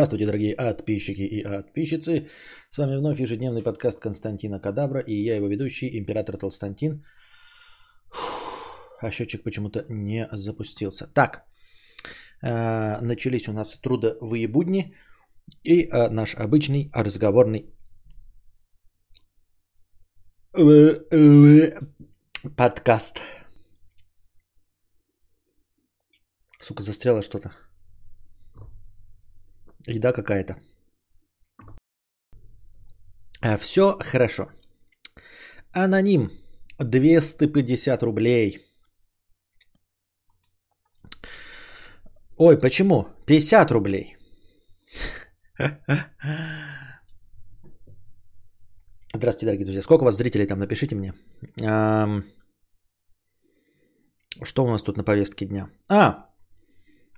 [0.00, 2.30] Здравствуйте, дорогие подписчики и подписчицы.
[2.70, 7.04] С вами вновь ежедневный подкаст Константина Кадабра и я его ведущий, император Толстантин.
[9.02, 11.06] А счетчик почему-то не запустился.
[11.06, 11.44] Так,
[12.42, 14.96] э, начались у нас трудовые будни
[15.64, 17.66] и э, наш обычный разговорный
[22.56, 23.20] подкаст.
[26.58, 27.50] Сука, застряло что-то.
[29.90, 30.56] Еда какая-то.
[33.42, 34.50] А, все хорошо.
[35.72, 36.30] Аноним.
[36.78, 38.58] 250 рублей.
[42.36, 43.06] Ой, почему?
[43.26, 44.16] 50 рублей.
[49.12, 49.82] Здравствуйте, дорогие друзья.
[49.82, 50.58] Сколько у вас зрителей там?
[50.58, 51.12] Напишите мне.
[54.42, 55.68] Что у нас тут на повестке дня?
[55.88, 56.29] А,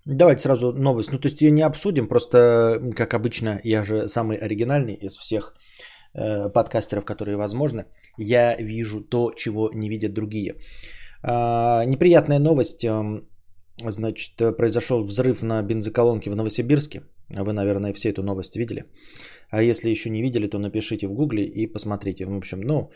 [0.06, 1.12] Давайте сразу новость.
[1.12, 5.54] Ну, то есть ее не обсудим, просто, как обычно, я же самый оригинальный из всех
[6.14, 7.84] э, подкастеров, которые возможны.
[8.18, 10.56] Я вижу то, чего не видят другие.
[11.22, 12.84] Э, неприятная новость.
[12.84, 13.22] Э,
[13.90, 17.02] значит, произошел взрыв на бензоколонке в Новосибирске.
[17.28, 18.84] Вы, наверное, все эту новость видели.
[19.50, 22.26] А если еще не видели, то напишите в гугле и посмотрите.
[22.26, 22.90] В общем, ну,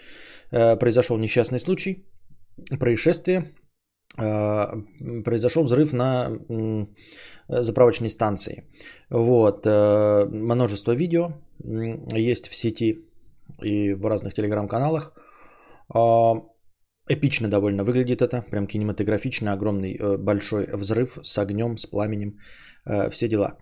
[0.51, 2.05] э, произошел несчастный случай,
[2.81, 3.53] происшествие
[4.17, 6.31] произошел взрыв на
[7.49, 8.65] заправочной станции.
[9.11, 9.67] Вот.
[9.67, 11.33] Э, множество видео
[12.13, 13.05] есть в сети
[13.63, 15.13] и в разных телеграм-каналах.
[15.95, 16.35] А,
[17.09, 22.39] эпично довольно выглядит это, прям кинематографично, огромный э, большой взрыв с огнем, с пламенем,
[23.11, 23.59] все дела.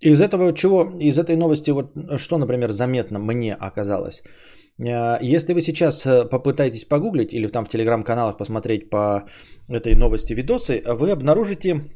[0.00, 5.60] Из этого чего, из этой новости, вот что, например, заметно мне оказалось– Э, если вы
[5.60, 9.28] сейчас э, попытаетесь погуглить или там в телеграм-каналах посмотреть по
[9.68, 11.90] этой новости видосы, вы обнаружите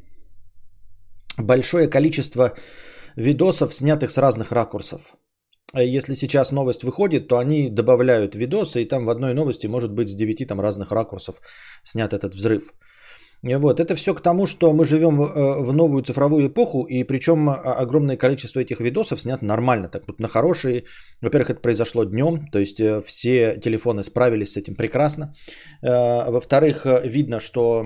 [1.39, 2.57] большое количество
[3.17, 5.15] видосов, снятых с разных ракурсов.
[5.75, 9.93] Э, если сейчас новость выходит, то они добавляют видосы, и там в одной новости может
[9.93, 11.41] быть с 9 там, разных ракурсов
[11.85, 12.73] снят этот взрыв.
[13.43, 13.81] Вот.
[13.81, 17.55] Это все к тому, что мы живем э, в новую цифровую эпоху, и причем а,
[17.55, 20.85] огромное количество этих видосов снято нормально, так вот на хорошие.
[21.21, 25.35] Во-первых, это произошло днем, то есть э, все телефоны справились с этим прекрасно.
[25.83, 27.85] Э, во-вторых, видно, что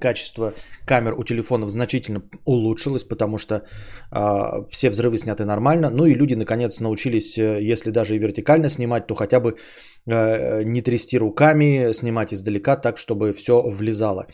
[0.00, 0.54] качество
[0.86, 3.66] камер у телефонов значительно улучшилось, потому что
[4.10, 5.90] а, все взрывы сняты нормально.
[5.90, 9.56] Ну и люди наконец научились, если даже и вертикально снимать, то хотя бы
[10.06, 14.26] не трясти руками, снимать издалека так, чтобы все влезало.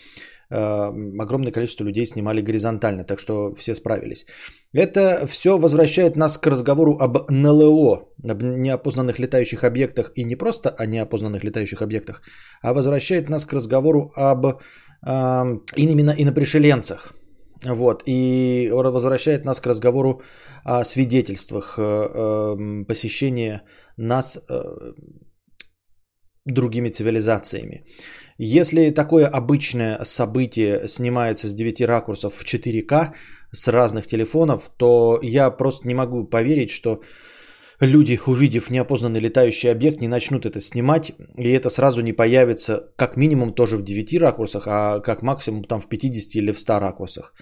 [0.51, 4.27] Э, огромное количество людей снимали горизонтально, так что все справились.
[4.73, 10.71] Это все возвращает нас к разговору об НЛО, об неопознанных летающих объектах, и не просто
[10.71, 12.23] о неопознанных летающих объектах,
[12.63, 14.53] а возвращает нас к разговору об э,
[15.77, 17.15] именно инопришеленцах.
[17.65, 20.23] Вот, и возвращает нас к разговору
[20.65, 23.63] о свидетельствах э, э, посещения
[23.99, 24.93] нас э,
[26.47, 27.85] другими цивилизациями.
[28.43, 33.11] Если такое обычное событие снимается с 9 ракурсов в 4К
[33.53, 37.03] с разных телефонов, то я просто не могу поверить, что
[37.81, 43.19] люди, увидев неопознанный летающий объект, не начнут это снимать, и это сразу не появится как
[43.19, 47.35] минимум тоже в 9 ракурсах, а как максимум там в 50 или в 100 ракурсах.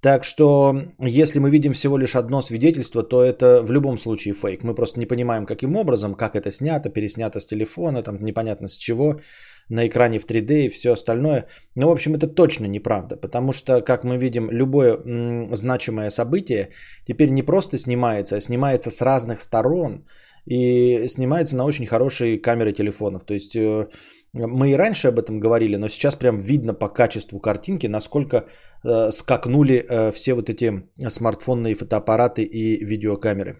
[0.00, 4.64] Так что, если мы видим всего лишь одно свидетельство, то это в любом случае фейк.
[4.64, 8.76] Мы просто не понимаем, каким образом, как это снято, переснято с телефона, там непонятно с
[8.76, 9.20] чего
[9.70, 11.46] на экране в 3D и все остальное.
[11.76, 16.70] Но, в общем, это точно неправда, потому что, как мы видим, любое м- значимое событие
[17.06, 20.04] теперь не просто снимается, а снимается с разных сторон
[20.46, 23.24] и снимается на очень хорошие камеры телефонов.
[23.24, 23.88] То есть э,
[24.32, 28.36] мы и раньше об этом говорили, но сейчас прям видно по качеству картинки, насколько
[28.84, 33.56] э, скакнули э, все вот эти смартфонные фотоаппараты и видеокамеры.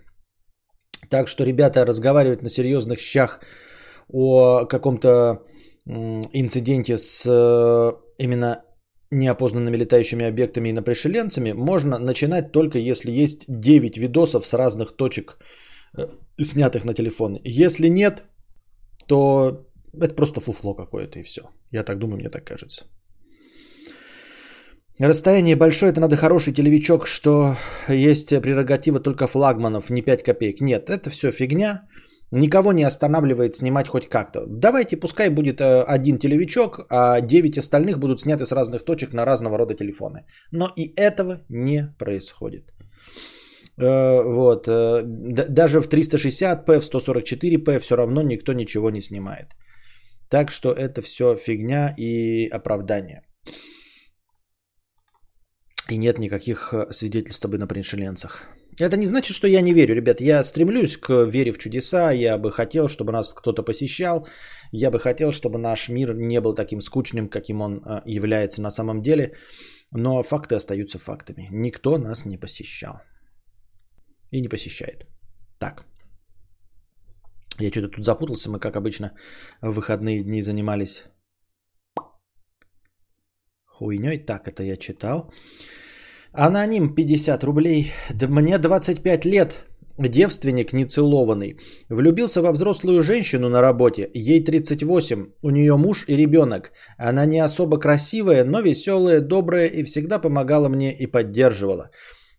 [1.08, 3.40] Так что, ребята, разговаривать на серьезных щах
[4.08, 5.42] о каком-то
[5.86, 8.64] инциденте с э, именно
[9.10, 15.38] неопознанными летающими объектами и напришеленцами можно начинать только если есть 9 видосов с разных точек,
[15.96, 16.08] э,
[16.38, 17.38] снятых на телефон.
[17.44, 18.22] Если нет,
[19.06, 19.66] то
[20.00, 21.42] это просто фуфло какое-то и все.
[21.72, 22.84] Я так думаю, мне так кажется.
[24.98, 27.56] Расстояние большое, это надо хороший телевичок, что
[27.88, 30.60] есть прерогатива только флагманов, не 5 копеек.
[30.60, 31.88] Нет, это все фигня
[32.32, 34.46] никого не останавливает снимать хоть как-то.
[34.46, 39.24] Давайте, пускай будет э, один телевичок, а 9 остальных будут сняты с разных точек на
[39.24, 40.24] разного рода телефоны.
[40.52, 42.72] Но и этого не происходит.
[43.78, 44.68] Э, вот.
[44.68, 45.02] Э,
[45.48, 49.54] даже в 360p, в 144p все равно никто ничего не снимает.
[50.28, 53.22] Так что это все фигня и оправдание.
[55.88, 58.59] И нет никаких свидетельств об инопришеленцах.
[58.80, 60.20] Это не значит, что я не верю, ребят.
[60.20, 62.12] Я стремлюсь к вере в чудеса.
[62.12, 64.26] Я бы хотел, чтобы нас кто-то посещал.
[64.72, 68.70] Я бы хотел, чтобы наш мир не был таким скучным, каким он э, является на
[68.70, 69.34] самом деле.
[69.92, 71.48] Но факты остаются фактами.
[71.50, 73.00] Никто нас не посещал.
[74.32, 75.06] И не посещает.
[75.58, 75.84] Так.
[77.58, 78.50] Я что-то тут запутался.
[78.50, 79.12] Мы, как обычно,
[79.62, 81.04] в выходные дни занимались
[83.66, 84.18] хуйней.
[84.18, 85.32] Так, это я читал.
[86.32, 87.92] Аноним 50 рублей.
[88.28, 89.64] Мне 25 лет.
[89.98, 91.56] Девственник нецелованный.
[91.88, 94.08] Влюбился во взрослую женщину на работе.
[94.14, 95.26] Ей 38.
[95.42, 96.70] У нее муж и ребенок.
[96.96, 101.90] Она не особо красивая, но веселая, добрая и всегда помогала мне и поддерживала.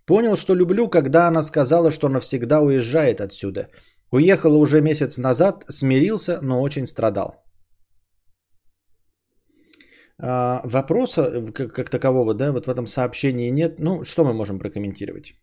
[0.06, 3.68] Понял, что люблю, когда она сказала, что навсегда уезжает отсюда.
[4.10, 7.44] Уехала уже месяц назад, смирился, но очень страдал.
[10.24, 13.80] А, вопроса как, как такового, да, вот в этом сообщении нет.
[13.80, 15.34] Ну, что мы можем прокомментировать?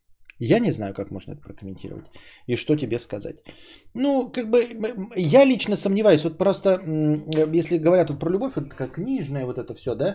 [0.40, 2.06] Я не знаю, как можно это прокомментировать.
[2.46, 3.36] И что тебе сказать.
[3.94, 4.64] Ну, как бы,
[5.16, 6.22] я лично сомневаюсь.
[6.25, 6.80] Вот просто,
[7.52, 10.14] если говорят про любовь, вот как книжная вот это все, да,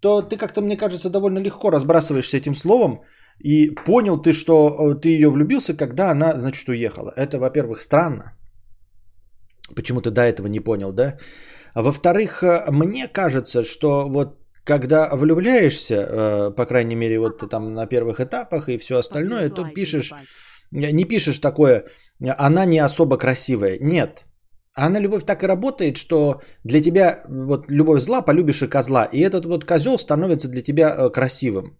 [0.00, 3.02] то ты как-то, мне кажется, довольно легко разбрасываешься этим словом.
[3.38, 7.12] И понял ты, что э, ты ее влюбился, когда она, значит, уехала.
[7.16, 8.36] Это, во-первых, странно.
[9.74, 11.16] Почему ты до этого не понял, да?
[11.74, 17.46] А во-вторых, э, мне кажется, что вот когда влюбляешься, э, по крайней мере, вот ты
[17.46, 20.12] там на первых этапах и все остальное, то пишешь,
[20.70, 21.84] не пишешь такое,
[22.38, 23.78] она не особо красивая.
[23.80, 24.24] Нет.
[24.74, 29.04] Она любовь так и работает, что для тебя вот любовь зла, полюбишь и козла.
[29.04, 31.76] И этот вот козел становится для тебя э, красивым.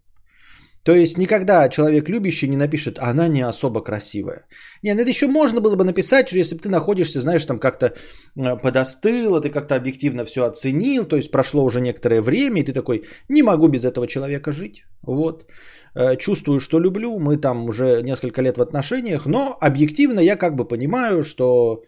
[0.83, 4.45] То есть никогда человек любящий не напишет, она не особо красивая.
[4.83, 8.57] Не, это еще можно было бы написать, если бы ты находишься, знаешь, там как-то э,
[8.57, 13.03] подостыло, ты как-то объективно все оценил, то есть прошло уже некоторое время, и ты такой,
[13.29, 14.83] не могу без этого человека жить.
[15.03, 15.45] Вот.
[15.93, 20.55] Э, чувствую, что люблю, мы там уже несколько лет в отношениях, но объективно я как
[20.55, 21.83] бы понимаю, что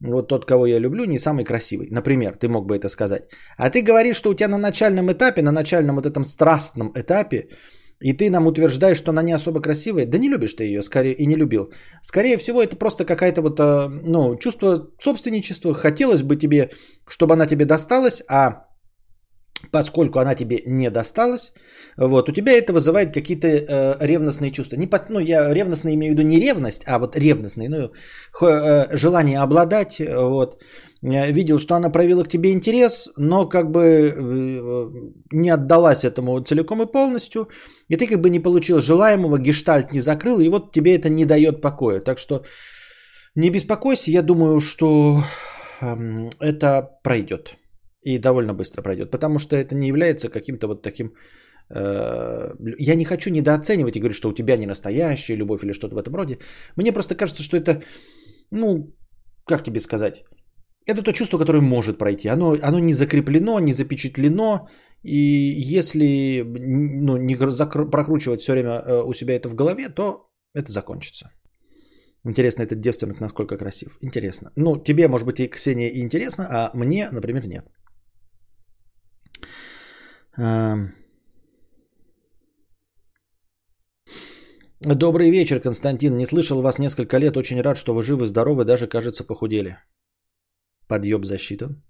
[0.00, 1.88] вот тот, кого я люблю, не самый красивый.
[1.90, 3.22] Например, ты мог бы это сказать.
[3.56, 7.48] А ты говоришь, что у тебя на начальном этапе, на начальном вот этом страстном этапе,
[8.00, 11.14] и ты нам утверждаешь, что она не особо красивая, да не любишь ты ее, скорее
[11.14, 11.72] и не любил.
[12.02, 15.74] Скорее всего, это просто какая-то вот, а, ну, чувство собственничества.
[15.74, 16.70] Хотелось бы тебе,
[17.06, 18.66] чтобы она тебе досталась, а
[19.70, 21.52] поскольку она тебе не досталась,
[21.96, 24.76] вот, у тебя это вызывает какие-то э, ревностные чувства.
[24.76, 27.90] Не, ну, я ревностно имею в виду не ревность, а вот ревностные, ну,
[28.46, 30.60] э, желание обладать, вот,
[31.02, 34.90] Э, видел, что она проявила к тебе интерес, но как бы э,
[35.32, 37.48] не отдалась этому целиком и полностью,
[37.88, 41.24] и ты как бы не получил желаемого, гештальт не закрыл, и вот тебе это не
[41.24, 42.00] дает покоя.
[42.00, 42.44] Так что
[43.34, 45.22] не беспокойся, я думаю, что
[45.80, 47.56] эм, это пройдет.
[48.06, 51.14] И довольно быстро пройдет, потому что это не является каким-то вот таким...
[51.74, 55.96] Э, я не хочу недооценивать и говорить, что у тебя не настоящая любовь или что-то
[55.96, 56.38] в этом роде.
[56.76, 57.82] Мне просто кажется, что это,
[58.52, 58.94] ну,
[59.44, 60.24] как тебе сказать,
[60.86, 62.28] это то чувство, которое может пройти.
[62.28, 64.68] Оно, оно не закреплено, не запечатлено.
[65.02, 70.28] И если ну, не закр- прокручивать все время э, у себя это в голове, то
[70.54, 71.30] это закончится.
[72.24, 73.98] Интересно, этот девственник насколько красив.
[74.00, 74.52] Интересно.
[74.56, 77.66] Ну, тебе, может быть, и Ксения интересно, а мне, например, нет.
[84.80, 86.16] Добрый вечер, Константин.
[86.16, 87.36] Не слышал вас несколько лет.
[87.36, 89.78] Очень рад, что вы живы, здоровы, даже, кажется, похудели.
[90.88, 91.82] Подъеб засчитан.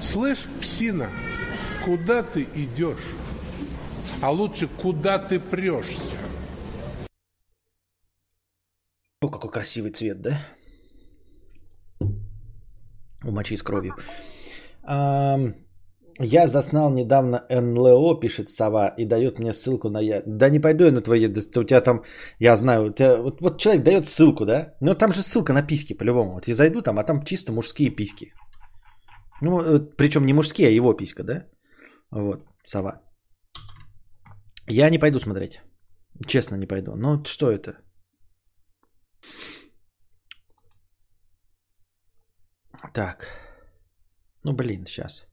[0.00, 1.10] Слышь, псина,
[1.84, 3.08] куда ты идешь?
[4.20, 6.18] А лучше, куда ты прешься?
[9.20, 10.46] О, какой красивый цвет, да?
[13.24, 13.96] У мочи с кровью.
[14.84, 20.22] Я заснал недавно НЛО, пишет сова, и дает мне ссылку на я.
[20.26, 22.02] Да не пойду я на твои, у тебя там,
[22.38, 24.74] я знаю, тебя, вот, вот человек дает ссылку, да?
[24.80, 26.34] Но там же ссылка на писки по-любому.
[26.34, 28.32] Вот я зайду там, а там чисто мужские писки.
[29.40, 31.46] Ну, э, причем не мужские, а его писка, да?
[32.10, 33.00] Вот, сова.
[34.68, 35.60] Я не пойду смотреть.
[36.26, 36.94] Честно не пойду.
[36.96, 37.78] Ну, что это?
[42.92, 43.41] Так.
[44.44, 45.26] Ну, блин, сейчас.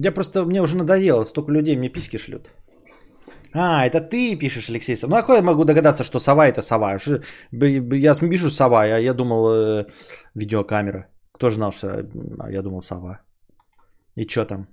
[0.00, 2.50] Я просто, мне уже надоело, столько людей мне писки шлют.
[3.52, 6.98] А, это ты пишешь, Алексей Ну, а я могу догадаться, что сова это сова?
[7.50, 9.86] Я пишу сова, я, я думал э,
[10.34, 11.08] видеокамера.
[11.32, 12.06] Кто же знал, что
[12.38, 13.20] а я думал сова?
[14.14, 14.68] И что там?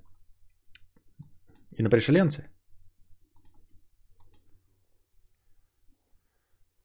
[1.77, 2.50] И на пришеленцы?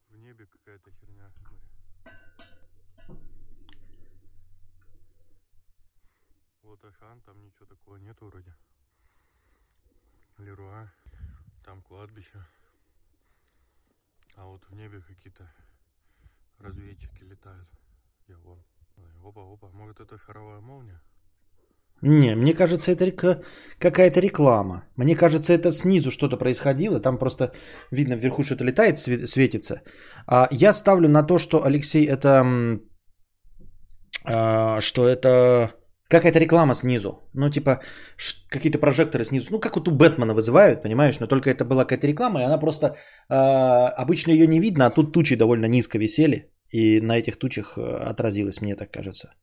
[0.09, 0.47] В небе
[7.25, 8.55] Там ничего такого нет вроде.
[10.39, 10.91] Леруа,
[11.65, 12.45] там кладбище.
[14.37, 15.51] А вот в небе какие-то
[16.59, 17.69] разведчики летают.
[18.29, 18.63] Я вон.
[19.25, 21.01] Опа, опа, может это хоровая молния?
[22.03, 23.43] Не, мне кажется, это
[23.79, 24.85] какая-то реклама.
[24.97, 27.01] Мне кажется, это снизу что-то происходило.
[27.01, 27.53] Там просто
[27.91, 29.83] видно вверху что-то летает, светится.
[30.27, 32.81] А я ставлю на то, что Алексей это...
[34.25, 35.75] А, что это
[36.11, 37.11] какая-то реклама снизу.
[37.35, 37.81] Ну, типа,
[38.49, 39.53] какие-то прожекторы снизу.
[39.53, 41.21] Ну, как вот у Бэтмена вызывают, понимаешь?
[41.21, 42.97] Но только это была какая-то реклама, и она просто...
[43.31, 46.53] Э, обычно ее не видно, а тут тучи довольно низко висели.
[46.73, 49.35] И на этих тучах э, отразилось, мне так кажется.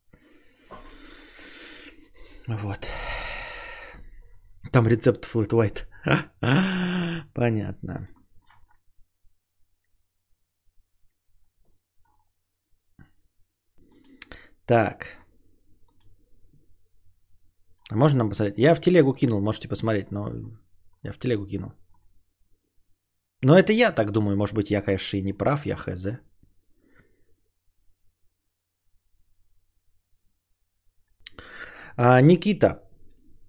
[2.48, 2.88] Вот.
[4.72, 5.86] Там рецепт флэт white.
[7.34, 8.06] Понятно.
[14.66, 15.27] Так.
[17.92, 18.58] Можно нам посмотреть?
[18.58, 20.30] Я в телегу кинул, можете посмотреть, но
[21.04, 21.72] я в телегу кинул.
[23.44, 26.08] Но это я так думаю, может быть, я, конечно, и не прав, я хз.
[31.98, 32.84] А, Никита.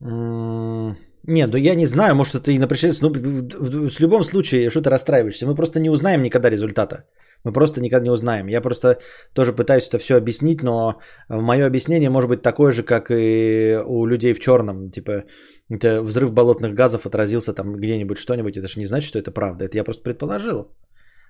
[0.01, 3.13] Нет, ну я не знаю, может это и на предшественном...
[3.13, 5.47] Ну, в, в любом случае, что ты расстраиваешься?
[5.47, 7.05] Мы просто не узнаем никогда результата.
[7.45, 8.49] Мы просто никогда не узнаем.
[8.49, 8.99] Я просто
[9.33, 14.07] тоже пытаюсь это все объяснить, но мое объяснение может быть такое же, как и у
[14.07, 14.91] людей в черном.
[14.91, 15.25] Типа,
[15.71, 18.57] это взрыв болотных газов отразился там где-нибудь что-нибудь.
[18.57, 19.65] Это же не значит, что это правда.
[19.65, 20.75] Это я просто предположил.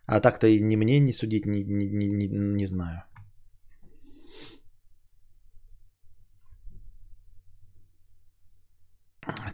[0.07, 3.03] А так-то и ни мне не судить, ни, ни, ни, не знаю.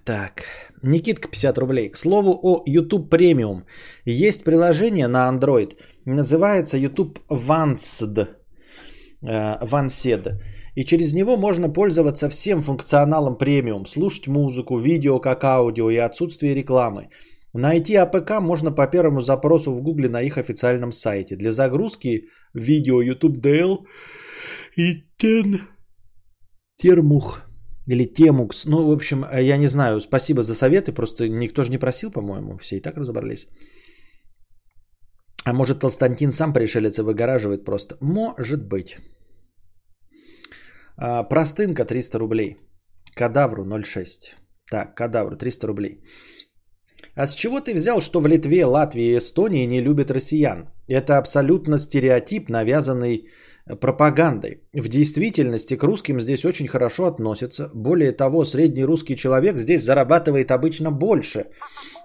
[0.05, 0.45] Так,
[0.83, 1.91] Никитка 50 рублей.
[1.91, 3.63] К слову о YouTube Premium.
[4.05, 8.29] Есть приложение на Android, называется YouTube Vanced.
[9.23, 10.39] Vanced.
[10.75, 16.55] И через него можно пользоваться всем функционалом премиум, слушать музыку, видео как аудио и отсутствие
[16.55, 17.09] рекламы.
[17.53, 21.37] Найти APK можно по первому запросу в Гугле на их официальном сайте.
[21.37, 23.87] Для загрузки видео YouTube DL
[24.77, 25.61] и Ten
[26.77, 27.41] Termux.
[27.89, 28.65] Или Termux.
[28.65, 30.01] Ну, в общем, э, я не знаю.
[30.01, 30.93] Спасибо за советы.
[30.93, 32.57] Просто никто же не просил, по-моему.
[32.57, 33.47] Все и так разобрались.
[35.45, 37.97] А может, Толстантин сам пришелец выгораживает просто?
[38.01, 38.97] Может быть.
[40.97, 42.57] А, простынка 300 рублей.
[43.17, 44.35] Кадавру 0,6.
[44.71, 46.03] Так, кадавру 300 рублей.
[47.17, 50.71] А с чего ты взял, что в Литве, Латвии и Эстонии не любят россиян?
[50.89, 53.29] Это абсолютно стереотип, навязанный
[53.81, 54.63] пропагандой.
[54.75, 57.71] В действительности к русским здесь очень хорошо относятся.
[57.75, 61.47] Более того, средний русский человек здесь зарабатывает обычно больше.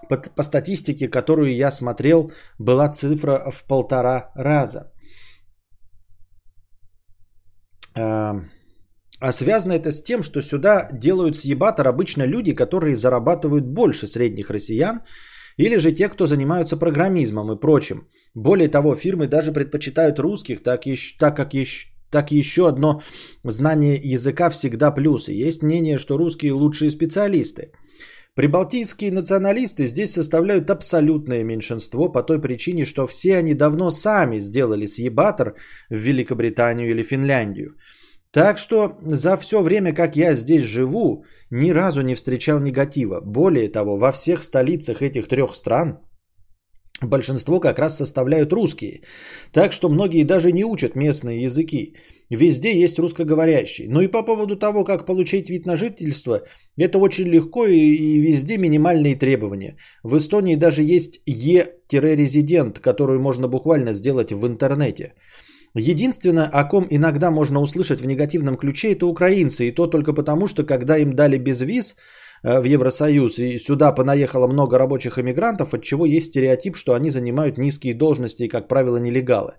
[0.08, 4.92] По, по статистике, которую я смотрел, была цифра в полтора раза.
[7.94, 8.40] А,
[9.20, 14.50] а связано это с тем, что сюда делают съебатор обычно люди, которые зарабатывают больше средних
[14.50, 15.02] россиян,
[15.58, 18.08] или же те, кто занимаются программизмом и прочим.
[18.34, 23.02] Более того, фирмы даже предпочитают русских, так, еще, так как еще, так еще одно
[23.44, 25.28] знание языка всегда плюс.
[25.28, 27.72] И есть мнение, что русские лучшие специалисты.
[28.36, 34.86] Прибалтийские националисты здесь составляют абсолютное меньшинство по той причине, что все они давно сами сделали
[34.86, 35.54] съебатор
[35.90, 37.68] в Великобританию или Финляндию.
[38.32, 43.20] Так что за все время, как я здесь живу, ни разу не встречал негатива.
[43.20, 45.98] Более того, во всех столицах этих трех стран
[47.02, 49.02] большинство как раз составляют русские.
[49.52, 51.94] Так что многие даже не учат местные языки.
[52.30, 53.88] Везде есть русскоговорящие.
[53.88, 56.42] Ну и по поводу того, как получить вид на жительство,
[56.76, 59.76] это очень легко и, и везде минимальные требования.
[60.04, 65.14] В Эстонии даже есть Е-резидент, которую можно буквально сделать в интернете.
[65.74, 69.68] Единственное, о ком иногда можно услышать в негативном ключе, это украинцы.
[69.68, 74.46] И то только потому, что когда им дали безвиз э, в Евросоюз и сюда понаехало
[74.46, 78.96] много рабочих иммигрантов, от чего есть стереотип, что они занимают низкие должности и, как правило,
[78.96, 79.52] нелегалы.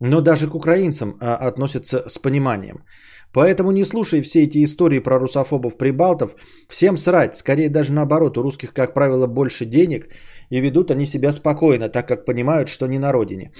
[0.00, 2.84] Но даже к украинцам э, относятся с пониманием.
[3.32, 6.36] Поэтому не слушай все эти истории про русофобов-прибалтов.
[6.68, 10.08] Всем срать, скорее даже наоборот, у русских, как правило, больше денег,
[10.50, 13.52] и ведут они себя спокойно, так как понимают, что не на родине.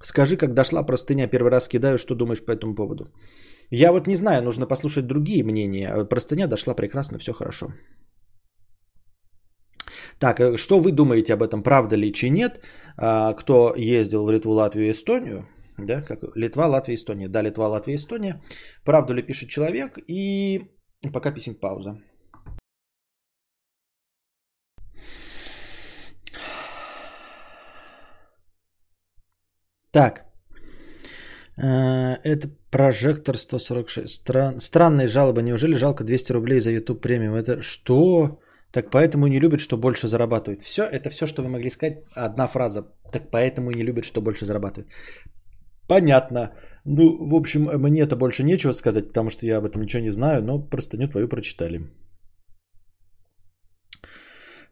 [0.00, 3.08] Скажи, как дошла простыня, первый раз кидаю, что думаешь по этому поводу.
[3.70, 6.04] Я вот не знаю, нужно послушать другие мнения.
[6.04, 7.72] Простыня дошла прекрасно, все хорошо.
[10.18, 12.60] Так, э, что вы думаете об этом, правда ли чи нет?
[12.96, 15.46] А, кто ездил в Литву, Латвию и Эстонию?
[15.78, 17.28] Да, как Литва, Латвия, Эстония.
[17.28, 18.40] Да, Литва, Латвия, Эстония.
[18.84, 19.98] Правду ли пишет человек?
[20.08, 20.60] И
[21.12, 21.96] пока писем пауза.
[29.92, 30.24] Так.
[31.56, 34.08] Э, Это прожектор 146.
[34.08, 34.60] Стран...
[34.60, 35.42] Странные жалобы.
[35.42, 37.34] Неужели жалко 200 рублей за YouTube премиум?
[37.34, 38.40] Это что?
[38.72, 40.62] Так поэтому не любят, что больше зарабатывают.
[40.62, 42.04] Все, это все, что вы могли сказать.
[42.14, 42.82] Одна фраза.
[43.12, 44.90] Так поэтому не любят, что больше зарабатывают.
[45.88, 46.52] Понятно.
[46.84, 50.12] Ну, в общем, мне это больше нечего сказать, потому что я об этом ничего не
[50.12, 51.80] знаю, но простыню твою прочитали.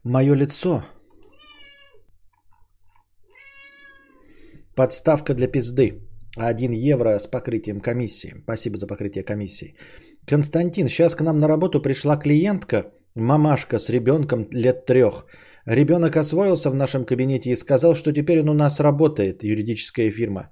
[0.03, 0.83] Мое лицо.
[4.75, 6.07] Подставка для пизды.
[6.37, 8.35] 1 евро с покрытием комиссии.
[8.43, 9.75] Спасибо за покрытие комиссии.
[10.27, 15.25] Константин, сейчас к нам на работу пришла клиентка, мамашка с ребенком лет трех.
[15.65, 20.49] Ребенок освоился в нашем кабинете и сказал, что теперь он у нас работает, юридическая фирма.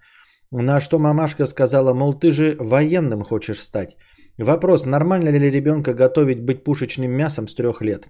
[0.52, 3.98] На что мамашка сказала, мол, ты же военным хочешь стать.
[4.38, 8.08] Вопрос, нормально ли ребенка готовить быть пушечным мясом с трех лет?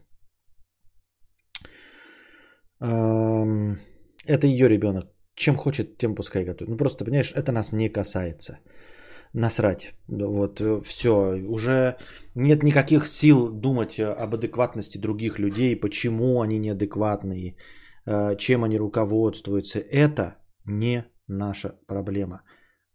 [2.80, 5.06] Это ее ребенок.
[5.36, 6.70] Чем хочет, тем пускай готовит.
[6.72, 8.60] Ну просто, понимаешь, это нас не касается.
[9.36, 9.94] Насрать.
[10.08, 11.12] Вот, все.
[11.50, 11.98] Уже
[12.36, 17.58] нет никаких сил думать об адекватности других людей, почему они неадекватные,
[18.06, 19.80] э, чем они руководствуются.
[19.80, 22.44] Это не наша проблема.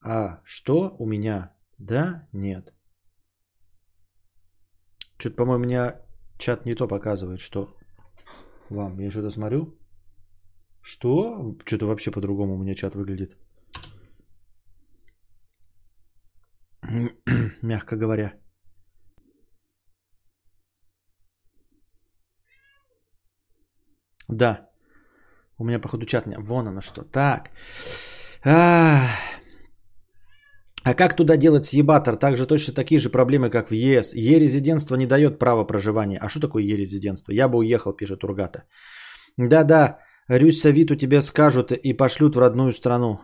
[0.03, 1.53] А что у меня?
[1.79, 2.27] Да?
[2.33, 2.73] Нет.
[5.19, 6.01] Что-то, по-моему, меня
[6.39, 7.69] чат не то показывает, что
[8.71, 8.99] вам.
[8.99, 9.79] Я что-то смотрю.
[10.81, 11.55] Что?
[11.67, 13.37] Что-то вообще по-другому у меня чат выглядит.
[17.63, 18.33] Мягко говоря.
[24.29, 24.71] Да.
[25.59, 26.37] У меня, походу, чат не...
[26.39, 27.03] Вон оно что.
[27.03, 27.51] Так.
[30.85, 32.17] А, как туда делать съебатор?
[32.17, 34.15] Также точно такие же проблемы, как в ЕС.
[34.15, 36.19] Е-резидентство не дает права проживания.
[36.19, 37.33] А что такое Е-резидентство?
[37.33, 38.65] Я бы уехал, пишет Ургата.
[39.37, 43.21] Да-да, Рюссовиту тебе скажут и пошлют в родную страну.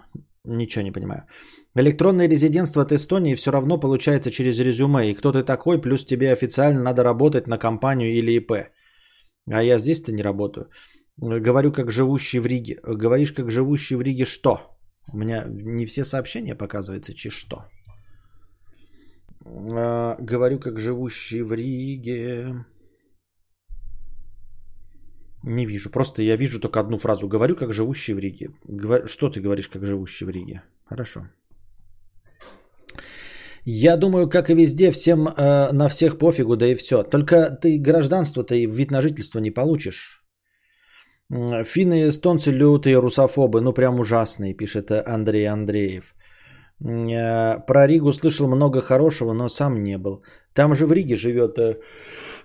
[0.46, 1.24] Ничего не понимаю.
[1.74, 5.10] Электронное резидентство от Эстонии все равно получается через резюме.
[5.10, 8.52] И кто ты такой, плюс тебе официально надо работать на компанию или ИП.
[9.50, 10.70] А я здесь-то не работаю.
[11.16, 12.78] Говорю как живущий в Риге.
[12.84, 14.60] Говоришь как живущий в Риге что?
[15.12, 17.64] У меня не все сообщения показывается, чи что.
[19.44, 22.64] А, говорю как живущий в Риге.
[25.46, 25.90] Не вижу.
[25.90, 27.28] Просто я вижу только одну фразу.
[27.28, 28.48] Говорю как живущий в Риге.
[28.68, 30.62] Говор- Что ты говоришь как живущий в Риге?
[30.88, 31.20] Хорошо.
[33.64, 37.02] Я думаю, как и везде, всем э, на всех пофигу, да и все.
[37.02, 40.22] Только ты гражданство-то и вид на жительство не получишь.
[41.64, 46.14] Финны и эстонцы лютые русофобы, ну прям ужасные, пишет Андрей Андреев.
[46.84, 50.22] Э, Про Ригу слышал много хорошего, но сам не был.
[50.54, 51.76] Там же в Риге живет, э,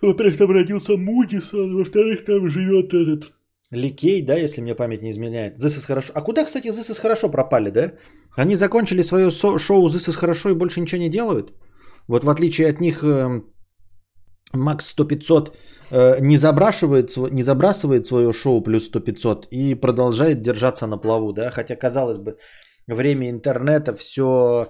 [0.07, 3.31] во-первых, там родился Мудисон, во-вторых, там живет этот
[3.71, 5.57] Ликей, да, если мне память не изменяет.
[5.57, 6.11] This is хорошо.
[6.13, 7.93] А куда, кстати, This is хорошо пропали, да?
[8.35, 11.53] Они закончили свое шоу This is хорошо и больше ничего не делают?
[12.07, 13.45] Вот в отличие от них эм,
[14.53, 15.53] Макс 100-500
[15.91, 21.51] э, не, забрасывает, не забрасывает свое шоу плюс 100-500 и продолжает держаться на плаву, да?
[21.51, 22.37] Хотя, казалось бы,
[22.95, 24.67] время интернета, все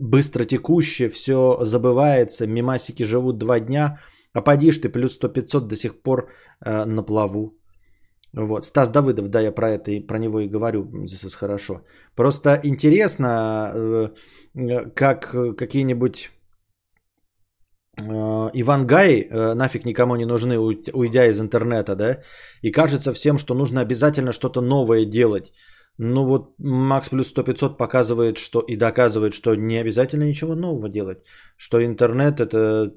[0.00, 3.98] быстро текущее, все забывается, мимасики живут два дня,
[4.34, 6.28] а подишь ты плюс 100-500 до сих пор
[6.64, 7.56] э, на плаву.
[8.36, 8.64] Вот.
[8.64, 11.84] Стас Давыдов, да, я про это и про него и говорю, здесь хорошо.
[12.16, 14.08] Просто интересно, э,
[14.54, 16.30] э, как э, какие-нибудь
[18.00, 22.18] э, Иван Гай э, нафиг никому не нужны, уй- уйдя из интернета, да,
[22.62, 25.52] и кажется всем, что нужно обязательно что-то новое делать.
[25.98, 31.18] Ну вот Макс плюс 100-500 показывает, что и доказывает, что не обязательно ничего нового делать,
[31.56, 32.92] что интернет это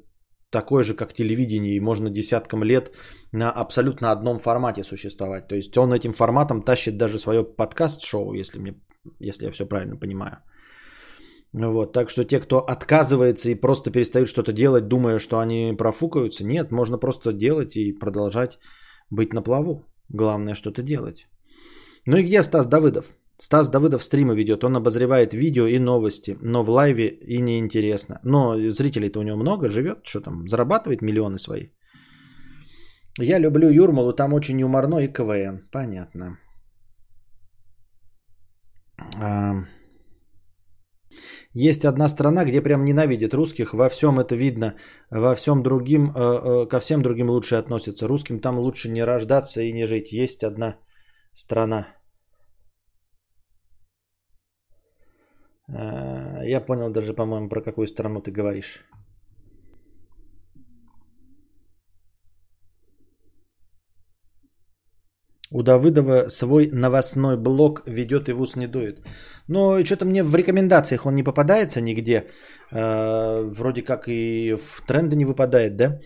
[0.50, 2.92] такой же, как телевидение, и можно десяткам лет
[3.32, 5.48] на абсолютно одном формате существовать.
[5.48, 8.74] То есть он этим форматом тащит даже свое подкаст-шоу, если, мне,
[9.20, 10.38] если я все правильно понимаю.
[11.54, 16.46] Вот, так что те, кто отказывается и просто перестают что-то делать, думая, что они профукаются,
[16.46, 18.60] нет, можно просто делать и продолжать
[19.10, 19.86] быть на плаву.
[20.10, 21.28] Главное что-то делать.
[22.08, 23.06] Ну и где Стас Давыдов?
[23.38, 28.20] Стас Давыдов стримы ведет, он обозревает видео и новости, но в лайве и неинтересно.
[28.24, 31.68] Но зрителей-то у него много, живет, что там, зарабатывает миллионы свои.
[33.20, 35.68] Я люблю Юрмалу, там очень юморно и КВН.
[35.72, 36.38] Понятно.
[39.22, 39.66] А,
[41.54, 44.76] Есть одна страна, где прям ненавидят русских, во всем это видно,
[45.12, 48.08] во всем другим, э, э, ко всем другим лучше относятся.
[48.08, 50.14] Русским там лучше не рождаться и не жить.
[50.14, 50.78] Есть одна
[51.34, 51.97] страна.
[55.70, 58.86] Я понял даже, по-моему, про какую страну ты говоришь.
[65.52, 69.00] У Давыдова свой новостной блог ведет и в ус не дует.
[69.48, 72.28] Но что-то мне в рекомендациях он не попадается нигде.
[72.72, 76.00] Э, вроде как и в тренды не выпадает, да?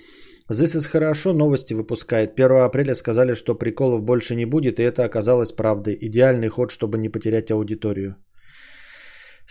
[0.51, 2.39] This is хорошо, новости выпускает.
[2.39, 5.97] 1 апреля сказали, что приколов больше не будет, и это оказалось правдой.
[6.01, 8.15] Идеальный ход, чтобы не потерять аудиторию.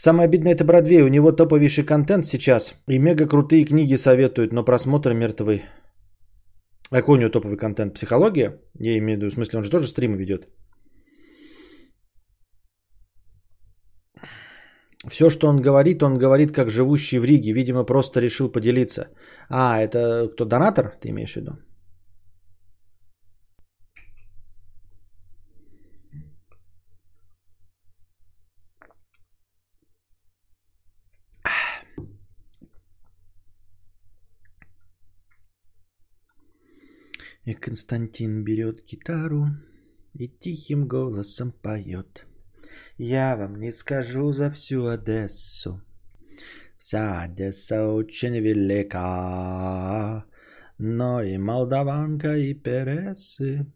[0.02, 1.02] Самое обидное это Бродвей.
[1.02, 2.74] У него топовейший контент сейчас.
[2.88, 5.62] И мега крутые книги советуют, но просмотры мертвы.
[6.90, 7.94] А какой у него топовый контент?
[7.94, 8.58] Психология?
[8.80, 10.48] Я имею в виду, в смысле, он же тоже стримы ведет.
[15.06, 17.52] Все, что он говорит, он говорит как живущий в Риге.
[17.52, 19.08] Видимо, просто решил поделиться.
[19.50, 21.52] А, это кто, донатор, ты имеешь в виду?
[37.44, 39.46] И Константин берет гитару
[40.12, 42.26] и тихим голосом поет.
[42.98, 45.83] Я вам не скажу за всю Одессу.
[46.76, 50.24] Вся Одесса очень велика,
[50.79, 53.66] но и молдаванка, и пересы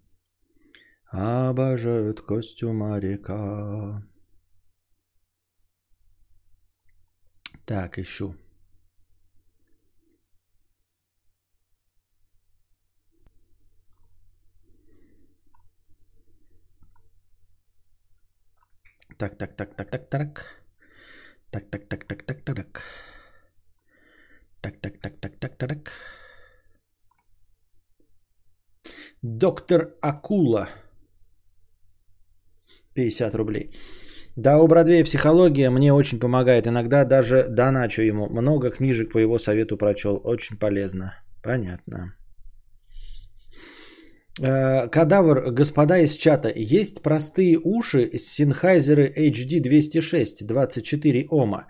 [1.06, 4.02] обожают Костю моряка.
[7.64, 8.34] Так, ищу.
[19.16, 20.64] Так, так, так, так, так, так.
[21.50, 22.82] Так, так, так, так, так, так.
[24.60, 25.90] Так, так, так, так, так, так.
[29.22, 30.68] Доктор Акула.
[32.94, 33.70] 50 рублей.
[34.36, 36.66] Да, у Бродвея психология мне очень помогает.
[36.66, 38.28] Иногда даже доначу ему.
[38.28, 40.20] Много книжек по его совету прочел.
[40.24, 41.14] Очень полезно.
[41.42, 42.16] Понятно.
[44.40, 51.66] Э, кадавр, господа из чата, есть простые уши Sennheiser HD 206 24 Ома.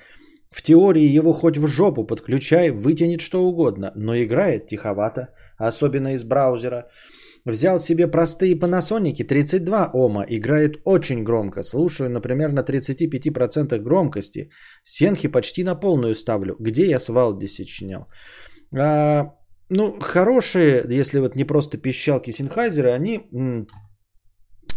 [0.51, 6.25] В теории его хоть в жопу подключай, вытянет что угодно, но играет тиховато, особенно из
[6.25, 6.89] браузера.
[7.45, 11.63] Взял себе простые Panasonic 32 Ома, играет очень громко.
[11.63, 14.49] Слушаю, например, на 35% громкости.
[14.83, 16.57] Сенхи почти на полную ставлю.
[16.59, 18.07] Где я с Валдиси снял?
[18.75, 19.35] А,
[19.77, 23.67] ну, хорошие, если вот не просто пищалки Синхайзера, они м,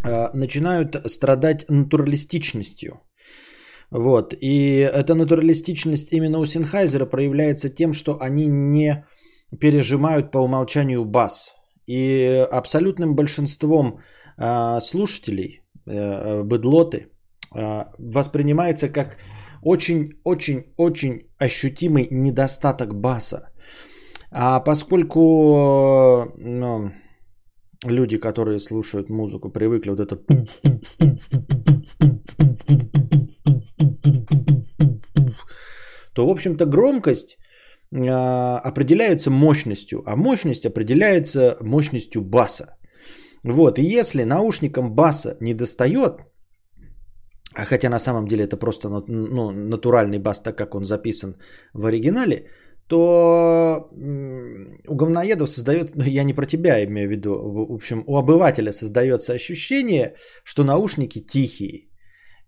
[0.04, 3.02] а, начинают страдать натуралистичностью.
[3.92, 4.34] Вот.
[4.42, 9.06] И эта натуралистичность именно у Синхайзера проявляется тем, что они не
[9.60, 11.54] пережимают по умолчанию бас.
[11.86, 14.00] И абсолютным большинством
[14.38, 17.08] э, слушателей, э, быдлоты,
[17.56, 19.18] э, воспринимается как
[19.64, 23.54] очень-очень-очень ощутимый недостаток баса.
[24.32, 25.20] А поскольку
[26.38, 26.92] ну,
[27.86, 30.16] люди, которые слушают музыку, привыкли вот это...
[36.14, 37.38] то, в общем-то, громкость
[37.94, 42.66] а, определяется мощностью, а мощность определяется мощностью баса.
[43.44, 46.22] Вот, и если наушникам баса не достает,
[47.54, 51.36] а хотя на самом деле это просто ну, натуральный бас, так как он записан
[51.74, 52.48] в оригинале,
[52.88, 53.90] то
[54.88, 58.72] у говноедов создает, ну я не про тебя имею в виду, в общем, у обывателя
[58.72, 61.90] создается ощущение, что наушники тихие.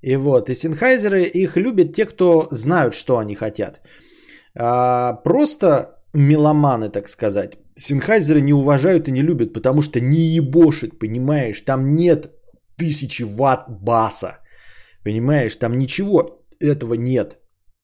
[0.02, 3.82] И вот, и синхайзеры их любят те, кто знают, что они хотят.
[4.56, 10.99] А, просто меломаны, так сказать, синхайзеры не уважают и не любят, потому что не ебошит,
[10.99, 12.32] понимаешь, там нет
[12.78, 14.39] тысячи ватт баса,
[15.04, 17.38] понимаешь, там ничего этого нет.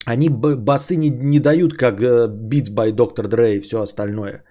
[0.05, 3.27] Они басы не, не дают, как э, Beats by Dr.
[3.27, 4.43] Dre и все остальное.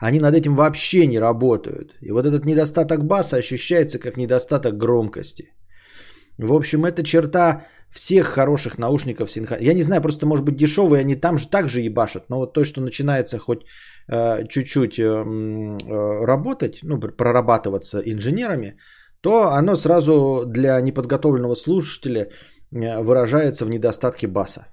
[0.00, 1.96] Они над этим вообще не работают.
[2.00, 5.54] И вот этот недостаток баса ощущается как недостаток громкости.
[6.38, 9.58] В общем, это черта всех хороших наушников синхро.
[9.60, 12.30] Я не знаю, просто может быть дешевые, они там же также ебашат.
[12.30, 13.66] Но вот то, что начинается хоть
[14.08, 18.76] э, чуть-чуть э, э, работать, ну, прорабатываться инженерами,
[19.20, 22.30] то оно сразу для неподготовленного слушателя
[22.72, 24.66] э, выражается в недостатке баса.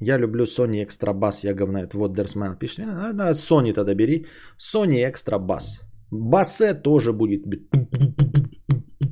[0.00, 1.94] Я люблю Sony Extra Bass, я говнает.
[1.94, 2.80] Вот Дерсмен пишет.
[2.86, 4.26] А, да, Sony тогда бери.
[4.58, 5.80] Sony Extra Bass.
[6.10, 7.42] Бассе тоже будет.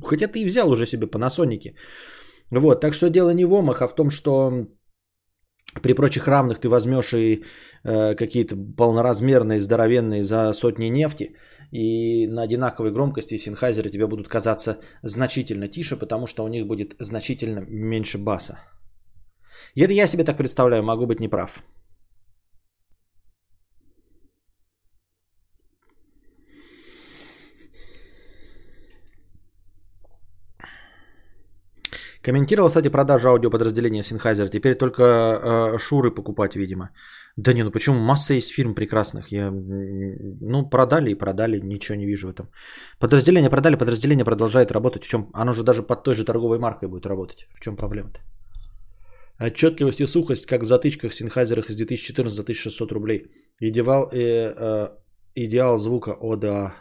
[0.03, 1.75] Хотя ты и взял уже себе Panasonic.
[2.51, 4.67] Вот, так что дело не в омах, а в том, что
[5.81, 7.43] при прочих равных ты возьмешь и
[7.83, 11.35] э, какие-то полноразмерные, здоровенные за сотни нефти,
[11.71, 16.95] и на одинаковой громкости синхайзеры тебе будут казаться значительно тише, потому что у них будет
[16.99, 18.59] значительно меньше баса.
[19.75, 21.63] И это я себе так представляю, могу быть неправ.
[32.27, 34.49] Комментировал, кстати, продажу аудиоподразделения Синхайзер.
[34.49, 36.89] Теперь только э, шуры покупать, видимо.
[37.37, 37.99] Да не, ну почему?
[37.99, 39.31] Масса есть фирм прекрасных.
[39.31, 42.49] Я, ну, продали и продали, ничего не вижу в этом.
[42.99, 45.05] Подразделение продали, подразделение продолжает работать.
[45.05, 45.29] В чем?
[45.33, 47.47] Оно же даже под той же торговой маркой будет работать.
[47.55, 48.19] В чем проблема-то?
[49.39, 53.31] Отчетливость и сухость, как в затычках Sennheiser из 2014 за 1600 рублей.
[53.59, 54.89] Идеал, э, э,
[55.35, 56.73] идеал звука, о да.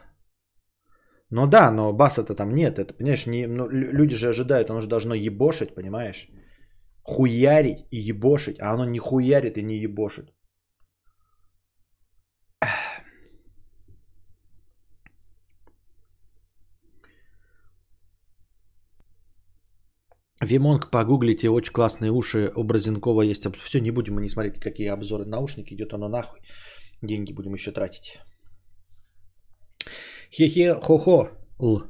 [1.30, 2.78] Ну да, но баса-то там нет.
[2.78, 6.28] Это, понимаешь, не, ну, люди же ожидают, оно же должно ебошить, понимаешь?
[7.02, 10.32] Хуярить и ебошить, а оно не хуярит и не ебошит.
[20.46, 22.52] Вимонг, погуглите, очень классные уши.
[22.54, 23.46] У Бразенкова есть.
[23.56, 25.74] Все, не будем мы не смотреть, какие обзоры наушники.
[25.74, 26.40] Идет оно нахуй.
[27.02, 28.18] Деньги будем еще тратить.
[30.30, 31.28] Хе-хе, хо-хо.
[31.60, 31.82] Л.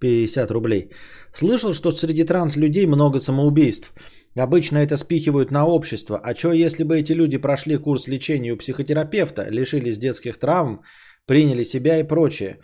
[0.00, 0.90] 50 рублей.
[1.32, 3.94] Слышал, что среди транс-людей много самоубийств.
[4.36, 6.20] Обычно это спихивают на общество.
[6.22, 10.82] А что, если бы эти люди прошли курс лечения у психотерапевта, лишились детских травм,
[11.26, 12.58] приняли себя и прочее?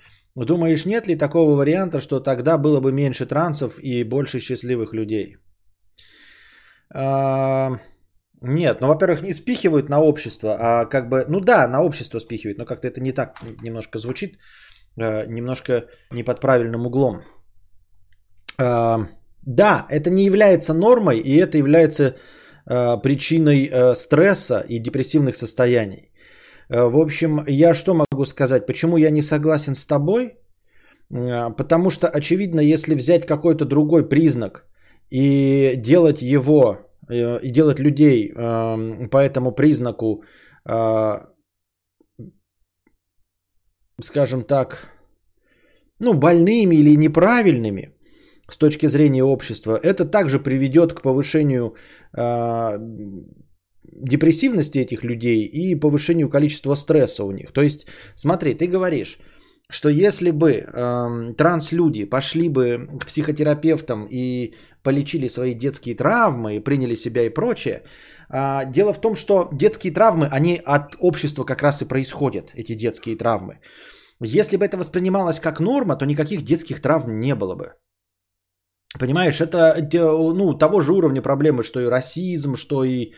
[0.45, 5.37] Думаешь, нет ли такого варианта, что тогда было бы меньше трансов и больше счастливых людей?
[6.95, 7.79] А,
[8.41, 12.59] нет, ну, во-первых, не спихивают на общество, а как бы, ну да, на общество спихивают,
[12.59, 14.39] но как-то это не так немножко звучит,
[14.97, 17.23] а, немножко не под правильным углом.
[18.59, 19.09] А,
[19.43, 22.17] да, это не является нормой, и это является
[22.67, 26.08] а, причиной а, стресса и депрессивных состояний.
[26.71, 28.67] Э, в общем, я что могу сказать?
[28.67, 30.37] Почему я не согласен с тобой?
[31.11, 34.65] Э, потому что, очевидно, если взять какой-то другой признак
[35.11, 36.79] и делать его,
[37.11, 40.23] э, и делать людей эм, по этому признаку,
[44.01, 44.89] скажем так,
[45.99, 47.95] ну, больными или неправильными
[48.51, 51.75] с точки зрения общества, это также приведет к повышению
[53.85, 57.53] депрессивности этих людей и повышению количества стресса у них.
[57.53, 59.19] То есть, смотри, ты говоришь,
[59.71, 66.97] что если бы э, транслюди пошли бы к психотерапевтам и полечили свои детские травмы, приняли
[66.97, 67.83] себя и прочее,
[68.31, 72.75] э, дело в том, что детские травмы, они от общества как раз и происходят, эти
[72.75, 73.61] детские травмы.
[74.21, 77.73] Если бы это воспринималось как норма, то никаких детских травм не было бы.
[78.99, 83.13] Понимаешь, это ну, того же уровня проблемы, что и расизм, что и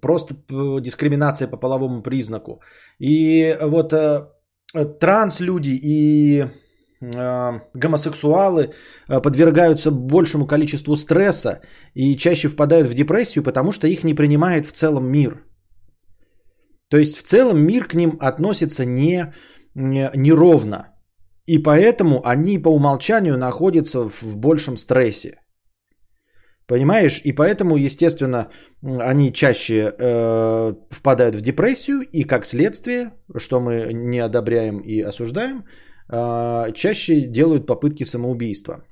[0.00, 0.34] просто
[0.80, 2.60] дискриминация по половому признаку.
[2.98, 4.26] И вот э,
[5.00, 6.44] транс-люди и
[7.74, 8.72] гомосексуалы
[9.08, 11.60] э, подвергаются большему количеству стресса
[11.94, 15.44] и чаще впадают в депрессию, потому что их не принимает в целом мир.
[16.88, 19.32] То есть в целом мир к ним относится не,
[19.74, 20.94] неровно.
[21.46, 25.40] И поэтому они по умолчанию находятся в большем стрессе.
[26.68, 27.20] Понимаешь?
[27.24, 28.50] И поэтому, естественно,
[28.82, 35.64] они чаще э, впадают в депрессию, и как следствие, что мы не одобряем и осуждаем,
[36.12, 38.84] э, чаще делают попытки самоубийства.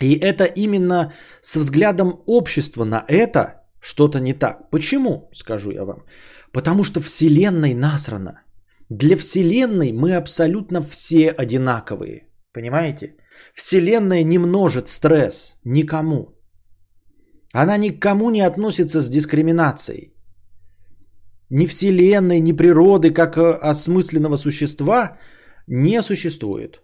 [0.00, 4.70] И это именно с взглядом общества на это что-то не так.
[4.70, 6.04] Почему, скажу я вам?
[6.52, 8.42] Потому что Вселенной насрано.
[8.90, 12.28] Для Вселенной мы абсолютно все одинаковые.
[12.52, 13.16] Понимаете?
[13.54, 16.37] Вселенная не множит стресс никому.
[17.62, 20.12] Она никому не относится с дискриминацией.
[21.50, 25.18] Ни Вселенной, ни природы, как э, осмысленного существа,
[25.66, 26.80] не существует.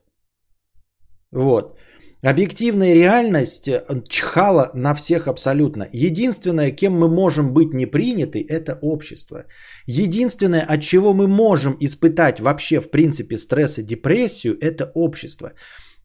[1.30, 1.78] Вот.
[2.22, 5.87] Объективная реальность э, чхала на всех абсолютно.
[5.92, 9.44] Единственное, кем мы можем быть не приняты, это общество.
[9.87, 15.52] Единственное, от чего мы можем испытать вообще в принципе стресс и депрессию, это общество.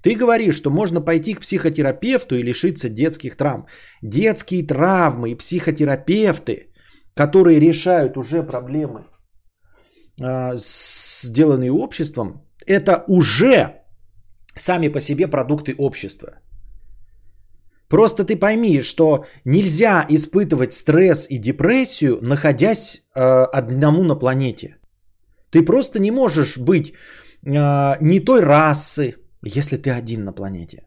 [0.01, 3.65] Ты говоришь, что можно пойти к психотерапевту и лишиться детских травм.
[4.01, 6.71] Детские травмы и психотерапевты,
[7.15, 9.05] которые решают уже проблемы,
[10.21, 13.83] э, сделанные обществом, это уже
[14.55, 16.29] сами по себе продукты общества.
[17.89, 23.21] Просто ты пойми, что нельзя испытывать стресс и депрессию, находясь э,
[23.53, 24.77] одному на планете.
[25.49, 26.93] Ты просто не можешь быть
[27.45, 30.83] э, не той расы, если ты один на планете.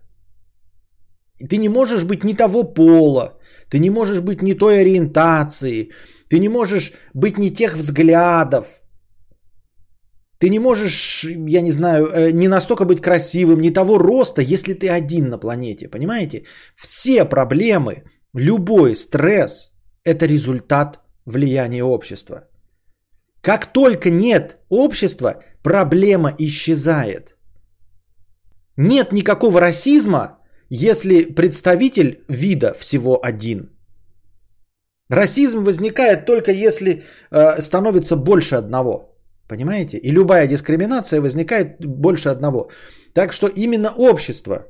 [1.49, 3.38] Ты не можешь быть ни того пола,
[3.71, 5.91] ты не можешь быть ни той ориентации,
[6.29, 8.67] ты не можешь быть ни тех взглядов,
[10.38, 14.75] ты не можешь, я не знаю, э, не настолько быть красивым, ни того роста, если
[14.75, 16.45] ты один на планете, понимаете?
[16.77, 19.73] Все проблемы, любой стресс–
[20.05, 22.49] это результат влияния общества.
[23.41, 27.37] Как только нет общества, проблема исчезает–
[28.77, 30.39] нет никакого расизма,
[30.71, 33.71] если представитель вида всего один.
[35.11, 39.13] Расизм возникает только если э, становится больше одного.
[39.49, 39.99] Понимаете?
[39.99, 42.71] И любая дискриминация возникает больше одного.
[43.15, 44.67] Так что именно общество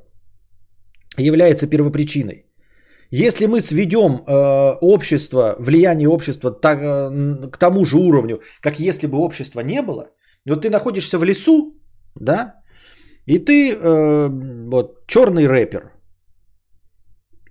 [1.17, 2.45] является первопричиной.
[3.11, 9.07] Если мы сведем э, общество, влияние общества так, э, к тому же уровню, как если
[9.07, 10.09] бы общества не было,
[10.45, 11.79] вот ты находишься в лесу,
[12.15, 12.55] да,
[13.25, 14.29] и ты э,
[14.69, 15.91] вот черный рэпер,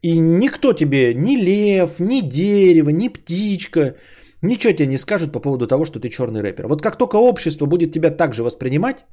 [0.02, 3.94] и никто тебе, ни лев, ни дерево, ни птичка,
[4.42, 6.66] ничего тебе не скажет по поводу того, что ты черный рэпер.
[6.66, 9.04] Вот как только общество будет тебя так же воспринимать,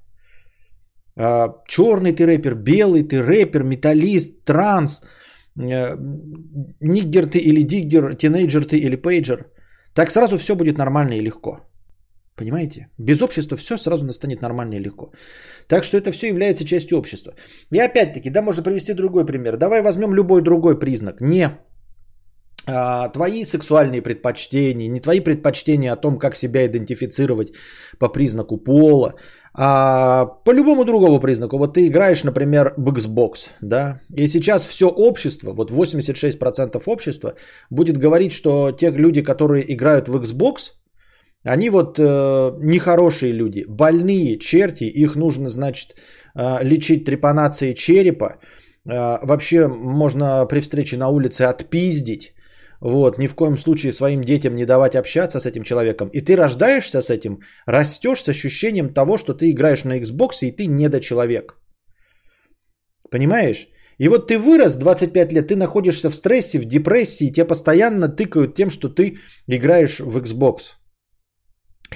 [1.15, 5.01] а, черный ты рэпер, белый ты рэпер, металлист, транс,
[5.57, 5.95] э,
[6.81, 9.45] ниггер ты или диггер, тинейджер ты или пейджер,
[9.93, 11.68] так сразу все будет нормально и легко.
[12.39, 12.87] Понимаете?
[12.97, 15.11] Без общества все сразу настанет нормально и легко.
[15.67, 17.33] Так что это все является частью общества.
[17.73, 19.57] И опять-таки, да, можно привести другой пример.
[19.57, 21.21] Давай возьмем любой другой признак.
[21.21, 21.49] Не
[22.65, 27.51] а, твои сексуальные предпочтения, не твои предпочтения о том, как себя идентифицировать
[27.99, 29.15] по признаку пола,
[29.53, 31.57] а по любому другому признаку.
[31.57, 37.33] Вот ты играешь, например, в Xbox, да, и сейчас все общество, вот 86% общества
[37.69, 40.78] будет говорить, что те люди, которые играют в Xbox,
[41.43, 42.03] они вот э,
[42.59, 45.95] нехорошие люди, больные черти, их нужно, значит,
[46.35, 48.39] э, лечить трепанацией черепа.
[48.85, 52.33] Э, вообще можно при встрече на улице отпиздить.
[52.81, 56.09] Вот, ни в коем случае своим детям не давать общаться с этим человеком.
[56.13, 60.51] И ты рождаешься с этим, растешь с ощущением того, что ты играешь на Xbox и
[60.51, 61.57] ты недочеловек.
[63.11, 63.67] Понимаешь?
[63.97, 68.55] И вот ты вырос 25 лет, ты находишься в стрессе, в депрессии, тебя постоянно тыкают
[68.55, 70.78] тем, что ты играешь в Xbox.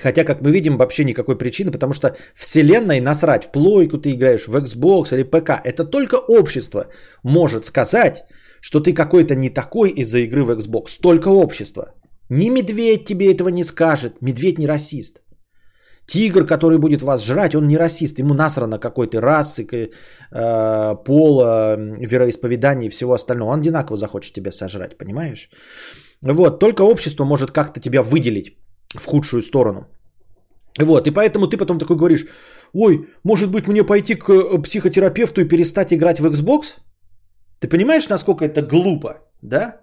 [0.02, 4.48] Хотя, как мы видим, вообще никакой причины, потому что вселенной насрать, в плойку ты играешь,
[4.48, 5.62] в Xbox или ПК.
[5.64, 6.88] Это только общество
[7.24, 8.26] может сказать,
[8.62, 11.02] что ты какой-то не такой из-за игры в Xbox.
[11.02, 11.94] Только общество.
[12.30, 14.22] Ни медведь тебе этого не скажет.
[14.22, 15.22] Медведь не расист.
[16.08, 18.20] Тигр, который будет вас жрать, он не расист.
[18.20, 23.52] Ему насрано какой то расы, э, пола, вероисповедания и всего остального.
[23.52, 25.50] Он одинаково захочет тебя сожрать, понимаешь?
[26.22, 28.58] Вот, только общество может как-то тебя выделить
[28.96, 29.88] в худшую сторону.
[30.80, 32.26] Вот, и поэтому ты потом такой говоришь,
[32.74, 36.80] ой, может быть мне пойти к э, психотерапевту и перестать играть в Xbox?
[37.60, 39.82] Ты понимаешь, насколько это глупо, да?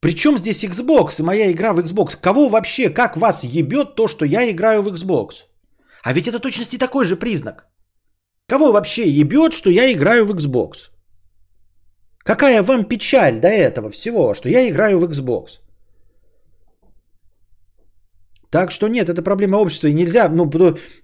[0.00, 2.18] Причем здесь Xbox и моя игра в Xbox?
[2.20, 5.46] Кого вообще, как вас ебет то, что я играю в Xbox?
[6.02, 7.66] А ведь это точности такой же признак.
[8.48, 10.90] Кого вообще ебет, что я играю в Xbox?
[12.18, 15.59] Какая вам печаль до этого всего, что я играю в Xbox?
[18.50, 19.88] Так что нет, это проблема общества.
[19.88, 20.50] И нельзя, ну,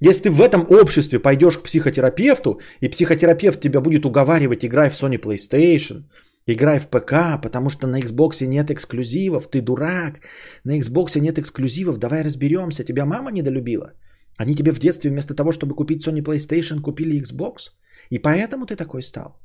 [0.00, 4.94] если ты в этом обществе пойдешь к психотерапевту, и психотерапевт тебя будет уговаривать, играй в
[4.94, 6.04] Sony PlayStation,
[6.46, 10.20] играй в ПК, потому что на Xbox нет эксклюзивов, ты дурак,
[10.64, 13.92] на Xbox нет эксклюзивов, давай разберемся, тебя мама недолюбила.
[14.36, 17.70] Они тебе в детстве вместо того, чтобы купить Sony PlayStation, купили Xbox,
[18.10, 19.38] и поэтому ты такой стал.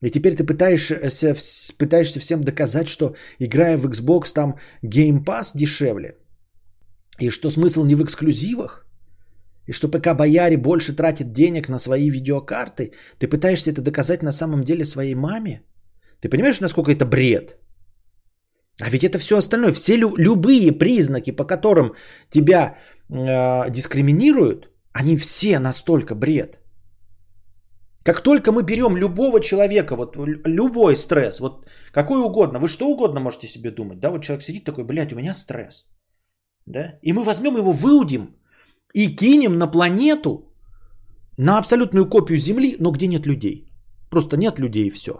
[0.00, 0.94] И теперь ты пытаешься,
[1.78, 6.21] пытаешься всем доказать, что играя в Xbox, там Game Pass дешевле.
[7.22, 8.86] И что смысл не в эксклюзивах?
[9.68, 12.92] И что ПК Бояре больше тратит денег на свои видеокарты?
[13.18, 15.62] Ты пытаешься это доказать на самом деле своей маме?
[16.20, 17.56] Ты понимаешь, насколько это бред?
[18.80, 21.94] А ведь это все остальное, все лю- любые признаки, по которым
[22.30, 22.76] тебя
[23.08, 26.58] э, дискриминируют, они все настолько бред.
[28.04, 33.20] Как только мы берем любого человека, вот любой стресс, вот какой угодно, вы что угодно
[33.20, 35.92] можете себе думать, да, вот человек сидит такой, блядь, у меня стресс.
[36.66, 36.98] Да?
[37.02, 38.36] И мы возьмем его, выудим
[38.94, 40.52] и кинем на планету,
[41.38, 43.72] на абсолютную копию Земли, но где нет людей.
[44.10, 45.12] Просто нет людей и все.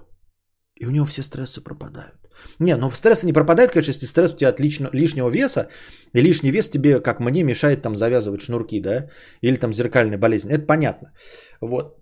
[0.80, 2.22] И у него все стрессы пропадают.
[2.58, 5.68] Не, ну стрессы не пропадает, конечно, если стресс у тебя от лично, лишнего веса,
[6.14, 9.08] и лишний вес тебе, как мне, мешает там завязывать шнурки, да,
[9.40, 10.50] или там зеркальная болезнь.
[10.50, 11.12] Это понятно.
[11.60, 11.98] Вот.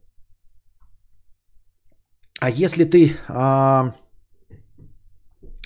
[2.40, 3.94] А если ты а,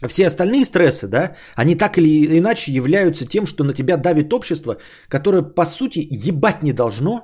[0.08, 4.76] все остальные стрессы, да, они так или иначе являются тем, что на тебя давит общество,
[5.08, 7.20] которое по сути ебать не должно,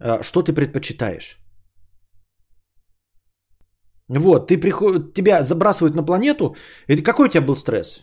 [0.00, 1.38] э, что ты предпочитаешь.
[4.08, 5.14] Вот, ты приход...
[5.14, 6.56] тебя забрасывают на планету,
[6.88, 8.02] и какой у тебя был стресс?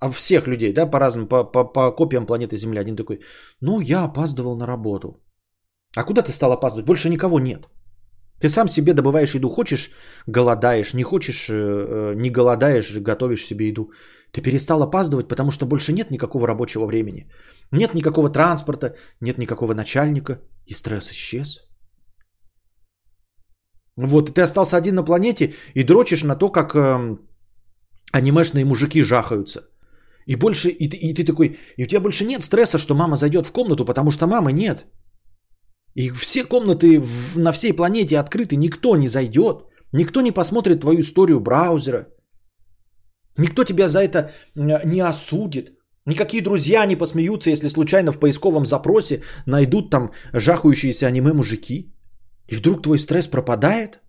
[0.00, 2.80] А всех людей, да, по разным, по, по, по копиям планеты Земля.
[2.80, 3.20] Один такой,
[3.60, 5.22] ну, я опаздывал на работу.
[5.96, 6.86] А куда ты стал опаздывать?
[6.86, 7.68] Больше никого нет.
[8.40, 9.90] Ты сам себе добываешь еду, хочешь
[10.26, 13.90] голодаешь, не хочешь э, э, не голодаешь, готовишь себе еду.
[14.32, 17.30] Ты перестал опаздывать, потому что больше нет никакого рабочего времени.
[17.72, 21.62] Нет никакого транспорта, нет никакого начальника, и стресс исчез.
[23.96, 27.16] Вот, и ты остался один на планете и дрочишь на то, как э,
[28.12, 29.60] анимешные мужики жахаются.
[30.26, 33.16] И больше, и ты, и ты такой, и у тебя больше нет стресса, что мама
[33.16, 34.84] зайдет в комнату, потому что мамы нет.
[35.96, 41.00] И все комнаты в, на всей планете открыты, никто не зайдет, никто не посмотрит твою
[41.00, 42.06] историю браузера,
[43.38, 45.70] никто тебя за это не осудит,
[46.04, 51.94] никакие друзья не посмеются, если случайно в поисковом запросе найдут там жахающиеся аниме-мужики.
[52.48, 54.00] И вдруг твой стресс пропадает,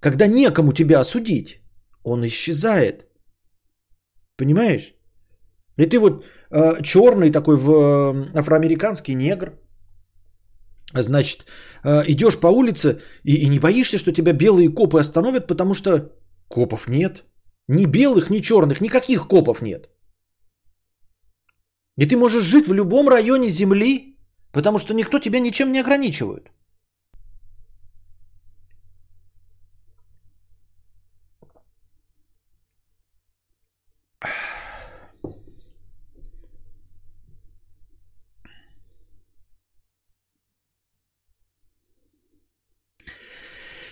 [0.00, 1.60] когда некому тебя осудить,
[2.04, 3.06] он исчезает.
[4.36, 4.94] Понимаешь?
[5.76, 9.58] И ты вот э, черный такой в э, афроамериканский негр,
[10.94, 11.46] значит,
[11.84, 16.12] э, идешь по улице и, и не боишься, что тебя белые копы остановят, потому что
[16.48, 17.24] копов нет.
[17.68, 19.88] Ни белых, ни черных, никаких копов нет.
[21.96, 24.16] И ты можешь жить в любом районе Земли,
[24.52, 26.50] потому что никто тебя ничем не ограничивает.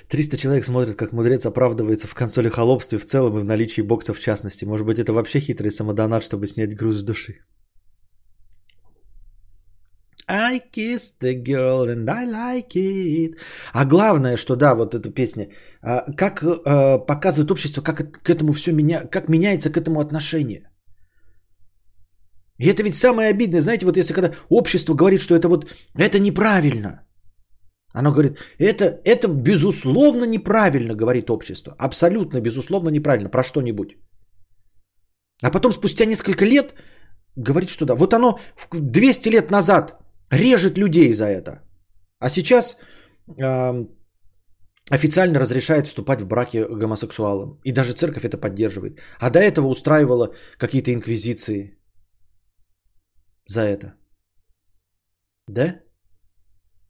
[0.08, 4.16] 300 человек смотрят, как мудрец оправдывается в консоли холопстве в целом и в наличии боксов
[4.16, 4.64] в частности.
[4.64, 7.34] Может быть, это вообще хитрый самодонат, чтобы снять груз с души.
[10.30, 13.36] I kissed the girl and I like it.
[13.72, 15.48] А главное, что да, вот эта песня,
[15.82, 20.70] а, как а, показывает общество, как к этому все меня, как меняется к этому отношение.
[22.58, 26.18] И это ведь самое обидное, знаете, вот если когда общество говорит, что это вот, это
[26.18, 27.02] неправильно–
[27.92, 31.74] оно говорит, это, это безусловно неправильно, говорит общество.
[31.78, 33.96] Абсолютно, безусловно неправильно про что-нибудь.
[35.42, 36.74] А потом спустя несколько лет
[37.36, 37.94] говорит, что да.
[37.94, 38.38] Вот оно
[38.72, 39.98] 200 лет назад
[40.30, 41.62] режет людей за это.
[42.18, 42.76] А сейчас
[43.38, 43.84] э,
[44.90, 47.60] официально разрешает вступать в браки гомосексуалам.
[47.64, 49.00] И даже церковь это поддерживает.
[49.20, 51.78] А до этого устраивала какие-то инквизиции
[53.46, 53.94] за это.
[55.48, 55.80] Да?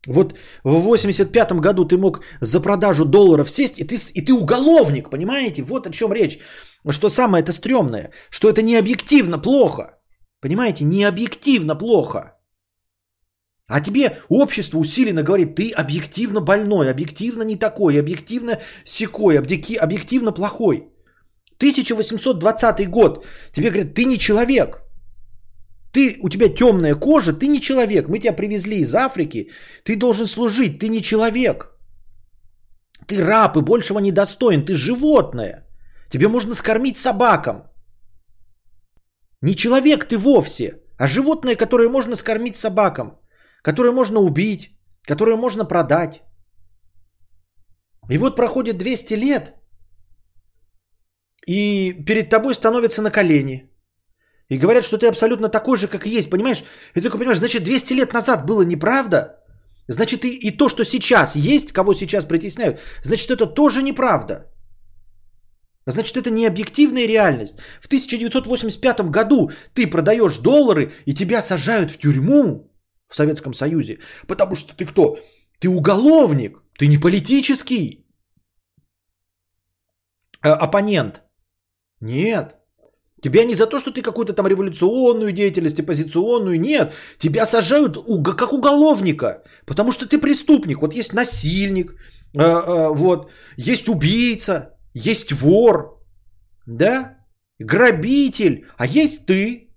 [0.09, 0.35] Вот
[0.65, 5.63] в 85 году ты мог за продажу долларов сесть, и ты, и ты уголовник, понимаете?
[5.63, 6.39] Вот о чем речь.
[6.91, 9.83] Что самое это стрёмное, что это не объективно плохо.
[10.41, 12.33] Понимаете, не объективно плохо.
[13.67, 20.89] А тебе общество усиленно говорит, ты объективно больной, объективно не такой, объективно секой, объективно плохой.
[21.59, 24.83] 1820 год, тебе говорят, ты не человек–
[25.93, 28.09] ты, у тебя темная кожа, ты не человек.
[28.09, 29.51] Мы тебя привезли из Африки,
[29.85, 31.75] ты должен служить, ты не человек.
[33.07, 35.67] Ты раб и большего не достоин, ты животное.
[36.11, 37.63] Тебе можно скормить собакам.
[39.43, 43.19] Не человек ты вовсе, а животное, которое можно скормить собакам,
[43.63, 46.23] которое можно убить, которое можно продать.
[48.11, 49.55] И вот проходит 200 лет,
[51.47, 53.65] и перед тобой становятся на колени–
[54.49, 56.65] и говорят, что ты абсолютно такой же, как и есть, понимаешь?
[56.95, 59.35] И ты такой понимаешь, значит, 200 лет назад было неправда?
[59.89, 64.47] Значит, и, и то, что сейчас есть, кого сейчас притесняют, значит, это тоже неправда.
[65.87, 67.59] Значит, это не объективная реальность.
[67.81, 72.71] В 1985 году ты продаешь доллары, и тебя сажают в тюрьму
[73.09, 73.99] в Советском Союзе.
[74.27, 75.19] Потому что ты кто?
[75.61, 78.07] Ты уголовник, ты не политический
[80.43, 81.23] э, оппонент.
[82.01, 82.58] Нет.
[83.21, 86.93] Тебя не за то, что ты какую-то там революционную деятельность, оппозиционную, нет.
[87.19, 87.99] Тебя сажают
[88.37, 90.81] как уголовника, потому что ты преступник.
[90.81, 91.93] Вот есть насильник,
[92.35, 96.01] э, э, вот, есть убийца, есть вор,
[96.67, 97.17] да,
[97.59, 99.69] грабитель, а есть ты,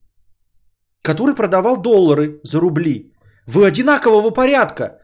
[1.02, 3.12] который продавал доллары за рубли.
[3.48, 5.00] Вы одинакового порядка.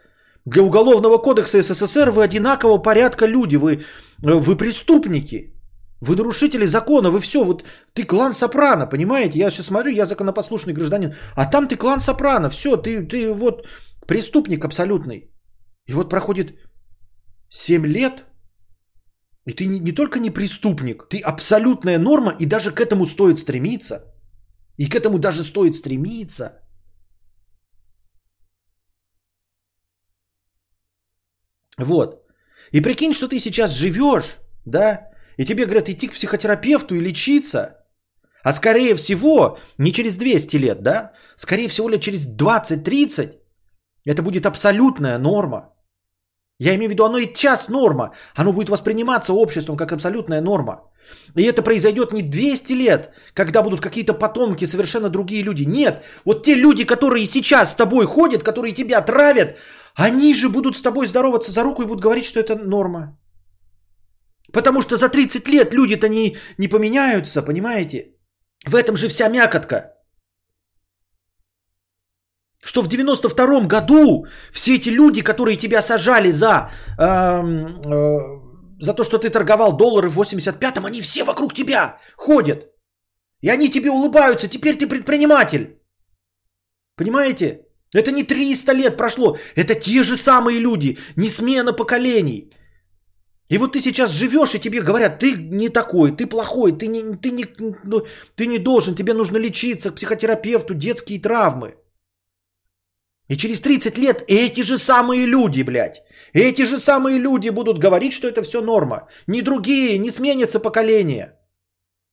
[0.46, 3.82] Для Уголовного кодекса СССР вы одинакового порядка люди, вы, э,
[4.22, 5.57] вы преступники.
[6.02, 9.40] Вы нарушители закона, вы все, вот ты клан Сопрано, понимаете?
[9.40, 13.68] Я сейчас смотрю, я законопослушный гражданин, а там ты клан Сопрано, все, ты, ты вот
[14.08, 15.32] преступник абсолютный.
[15.88, 16.60] И вот проходит
[17.50, 18.26] 7 лет,
[19.46, 23.40] и ты не, не только не преступник, ты абсолютная норма, и даже к этому стоит
[23.40, 24.14] стремиться.
[24.78, 26.62] И к этому даже стоит стремиться.
[31.80, 32.24] Вот.
[32.72, 35.08] И прикинь, что ты сейчас живешь, да,
[35.38, 37.78] и тебе говорят идти к психотерапевту и лечиться,
[38.44, 43.38] а скорее всего, не через 200 лет, да, скорее всего лет через 20-30,
[44.06, 45.74] это будет абсолютная норма.
[46.60, 48.14] Я имею в виду, оно и час норма.
[48.36, 50.90] Оно будет восприниматься обществом как абсолютная норма.
[51.36, 55.64] И это произойдет не 200 лет, когда будут какие-то потомки, совершенно другие люди.
[55.64, 59.58] Нет, вот те люди, которые сейчас с тобой ходят, которые тебя травят,
[59.96, 63.18] они же будут с тобой здороваться за руку и будут говорить, что это норма.
[64.54, 68.14] Потому что за 30 лет люди-то не, не поменяются, понимаете?
[68.66, 69.94] В этом же вся мякотка.
[72.64, 78.20] Что в 92 году все эти люди, которые тебя сажали за, э, э,
[78.80, 82.68] за то, что ты торговал доллары в 85-м, они все вокруг тебя ходят.
[83.42, 85.80] И они тебе улыбаются, теперь ты предприниматель.
[86.96, 87.62] Понимаете?
[87.94, 92.52] Это не 300 лет прошло, это те же самые люди, не смена поколений.
[93.50, 97.16] И вот ты сейчас живешь, и тебе говорят, ты не такой, ты плохой, ты не,
[97.16, 97.46] ты не,
[97.86, 101.76] ну, ты не должен, тебе нужно лечиться к психотерапевту, детские травмы.
[103.30, 108.14] И через 30 лет эти же самые люди, блядь, эти же самые люди будут говорить,
[108.14, 109.08] что это все норма.
[109.28, 111.34] Не другие, не сменится поколение.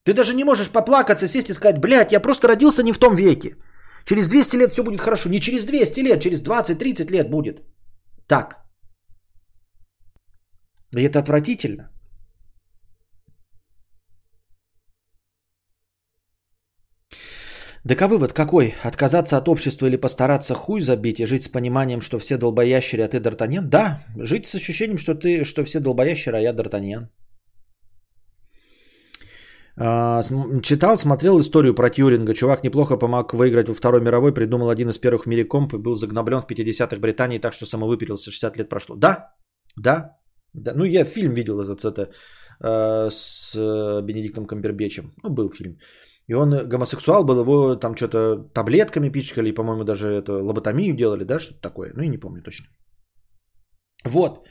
[0.05, 3.15] Ты даже не можешь поплакаться, сесть и сказать, блядь, я просто родился не в том
[3.15, 3.57] веке.
[4.05, 5.29] Через 200 лет все будет хорошо.
[5.29, 7.63] Не через 200 лет, через 20-30 лет будет.
[8.27, 8.64] Так.
[10.97, 11.91] И это отвратительно.
[17.89, 18.75] Так а вывод какой?
[18.83, 23.09] Отказаться от общества или постараться хуй забить и жить с пониманием, что все долбоящеры, а
[23.09, 23.69] ты Д'Артаньян?
[23.69, 27.09] Да, жить с ощущением, что ты, что все долбоящеры, а я Д'Артаньян.
[29.77, 30.23] А,
[30.63, 32.33] читал, смотрел историю про Тьюринга.
[32.33, 35.79] Чувак неплохо помог выиграть во Второй мировой, придумал один из первых в мире комп и
[35.79, 38.97] был загноблен в 50-х Британии, так что самовыпилился, 60 лет прошло.
[38.97, 39.35] Да,
[39.77, 40.17] да,
[40.55, 40.73] да.
[40.75, 42.11] Ну, я фильм видел из это
[42.61, 43.55] э, с
[44.03, 45.13] Бенедиктом Камбербечем.
[45.23, 45.79] Ну, был фильм.
[46.27, 51.39] И он гомосексуал был, его там что-то таблетками пичкали, по-моему, даже это лоботомию делали, да,
[51.39, 51.93] что-то такое.
[51.95, 52.67] Ну, и не помню точно.
[54.05, 54.47] Вот.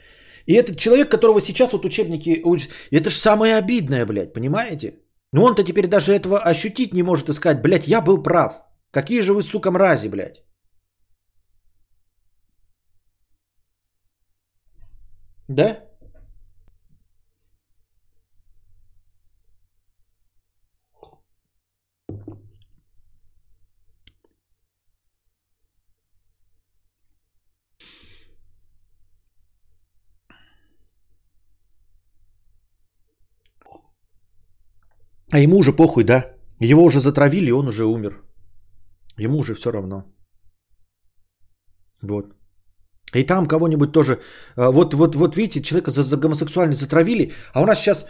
[0.46, 2.42] И этот человек, которого сейчас вот учебники
[2.90, 5.00] это же самое обидное, блядь, понимаете?
[5.32, 8.62] Ну он-то теперь даже этого ощутить не может и сказать, блядь, я был прав.
[8.92, 10.44] Какие же вы, сука, мрази, блядь.
[15.48, 15.84] Да?
[35.34, 36.24] А ему уже похуй, да?
[36.60, 38.22] Его уже затравили, он уже умер.
[39.18, 40.04] Ему уже все равно.
[42.02, 42.26] Вот.
[43.16, 44.20] И там кого-нибудь тоже...
[44.56, 48.06] А, вот, вот, вот видите, человека за, за гомосексуальность затравили, а у нас сейчас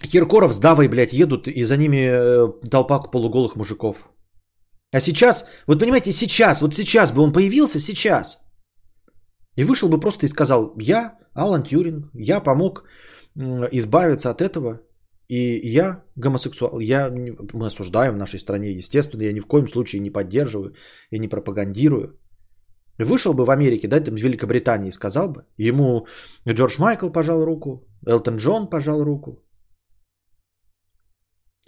[0.00, 4.08] Киркоров с Давой, блядь, едут, и за ними э, толпа полуголых мужиков.
[4.92, 8.38] А сейчас, вот понимаете, сейчас, вот сейчас бы он появился, сейчас.
[9.54, 12.84] И вышел бы просто и сказал, я, Алан Тьюринг, я помог
[13.72, 14.80] избавиться от этого.
[15.30, 17.10] И я гомосексуал, я,
[17.54, 20.74] мы осуждаем в нашей стране, естественно, я ни в коем случае не поддерживаю
[21.12, 22.18] и не пропагандирую.
[22.98, 26.06] Вышел бы в Америке, да, там в Великобритании сказал бы, ему
[26.48, 29.30] Джордж Майкл пожал руку, Элтон Джон пожал руку.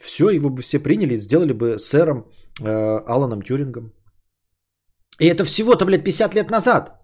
[0.01, 2.27] Все, его бы все приняли и сделали бы сэром
[2.61, 3.93] э, Аланом Тюрингом.
[5.21, 7.01] И это всего-то, блядь, 50 лет назад.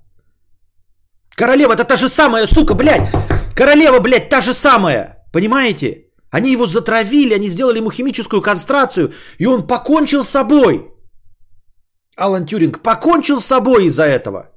[1.36, 3.08] Королева, это та же самая, сука, блядь.
[3.54, 5.24] Королева, блядь, та же самая.
[5.32, 6.07] Понимаете?
[6.30, 10.90] Они его затравили, они сделали ему химическую кастрацию, и он покончил с собой.
[12.16, 14.50] Алан Тюринг покончил с собой из-за этого.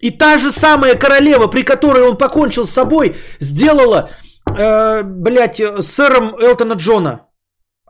[0.00, 4.10] И та же самая королева, при которой он покончил с собой, сделала,
[4.58, 7.26] э, блядь, сэром Элтона Джона,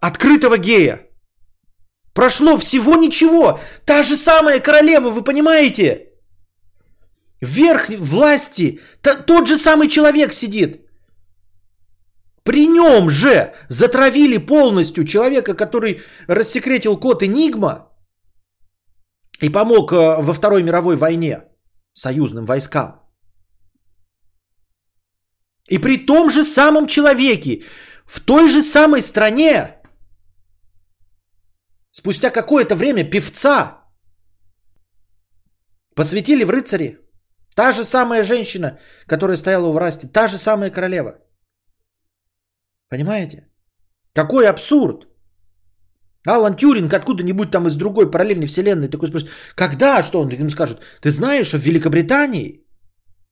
[0.00, 1.00] открытого гея.
[2.12, 3.58] Прошло всего ничего.
[3.84, 6.08] Та же самая королева, вы понимаете?
[7.40, 8.80] Верх власти,
[9.26, 10.83] тот же самый человек сидит.
[12.44, 17.88] При нем же затравили полностью человека, который рассекретил код Энигма
[19.40, 21.44] и помог э, во Второй мировой войне
[21.94, 23.00] союзным войскам.
[25.70, 27.62] И при том же самом человеке,
[28.04, 29.76] в той же самой стране,
[31.92, 33.84] спустя какое-то время певца
[35.94, 36.98] посвятили в рыцари.
[37.56, 41.23] Та же самая женщина, которая стояла у власти, та же самая королева.
[42.94, 43.48] Понимаете?
[44.14, 45.06] Какой абсурд!
[46.26, 50.80] Алан Тюринг откуда-нибудь там из другой параллельной вселенной такой спросит, когда, что он им скажет,
[51.00, 52.64] ты знаешь, что в Великобритании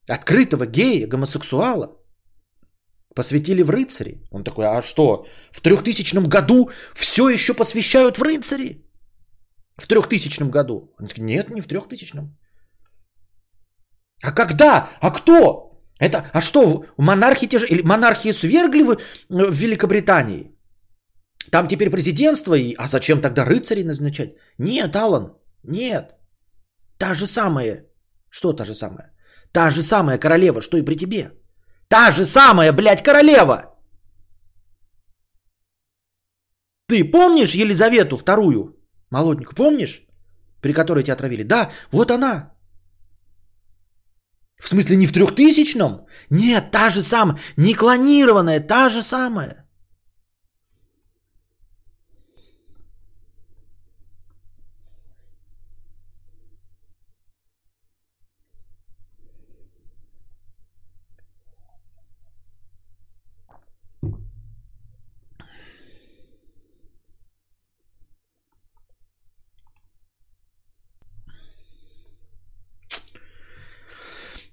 [0.08, 1.96] открытого гея, гомосексуала
[3.14, 4.26] посвятили в рыцари?
[4.32, 8.84] Он такой, а что, в трехтысячном году все еще посвящают в рыцари?
[9.76, 10.92] В трехтысячном году?
[10.98, 12.36] Он такой, нет, не в трехтысячном.
[14.24, 14.90] А когда?
[15.00, 15.71] А кто?
[16.02, 18.96] Это, а что, монархи те же, или монархии свергли в,
[19.28, 20.50] в Великобритании?
[21.50, 24.34] Там теперь президентство, и, а зачем тогда рыцарей назначать?
[24.58, 26.16] Нет, Алан, нет.
[26.98, 27.86] Та же самая,
[28.30, 29.12] что та же самая?
[29.52, 31.30] Та же самая королева, что и при тебе.
[31.88, 33.76] Та же самая, блядь, королева.
[36.88, 38.76] Ты помнишь Елизавету вторую?
[39.10, 40.06] Молоденькую, помнишь?
[40.60, 41.44] При которой тебя отравили.
[41.44, 42.52] Да, вот она.
[44.62, 46.06] В смысле не в трехтысячном?
[46.30, 47.40] Нет, та же самая.
[47.56, 49.61] Не клонированная, та же самая.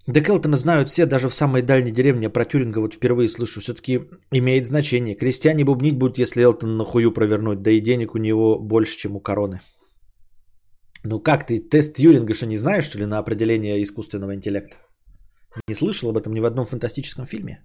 [0.09, 2.29] Декелтона знают все, даже в самой дальней деревне.
[2.29, 3.61] Про Тюринга вот впервые слышу.
[3.61, 5.15] Все-таки имеет значение.
[5.15, 7.61] Крестьяне бубнить будут, если Элтон на хую провернуть.
[7.61, 9.61] Да и денег у него больше, чем у короны.
[11.03, 14.75] Ну как ты тест Тьюринга что не знаешь, что ли, на определение искусственного интеллекта?
[15.67, 17.63] Не слышал об этом ни в одном фантастическом фильме?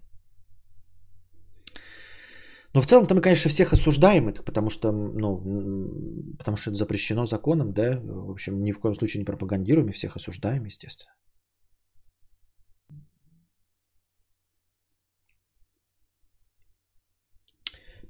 [2.75, 7.25] Но в целом-то мы, конечно, всех осуждаем это, потому что, ну, потому что это запрещено
[7.25, 8.01] законом, да.
[8.03, 11.15] В общем, ни в коем случае не пропагандируем и всех осуждаем, естественно.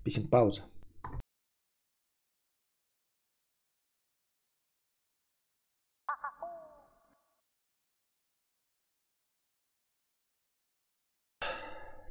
[0.04, 0.62] Писем пауза.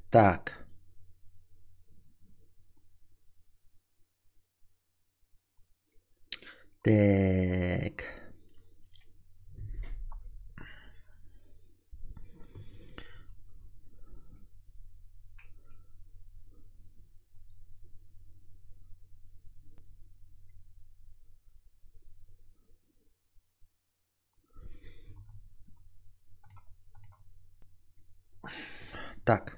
[0.09, 0.53] Так.
[6.81, 8.22] Так.
[29.25, 29.57] Так.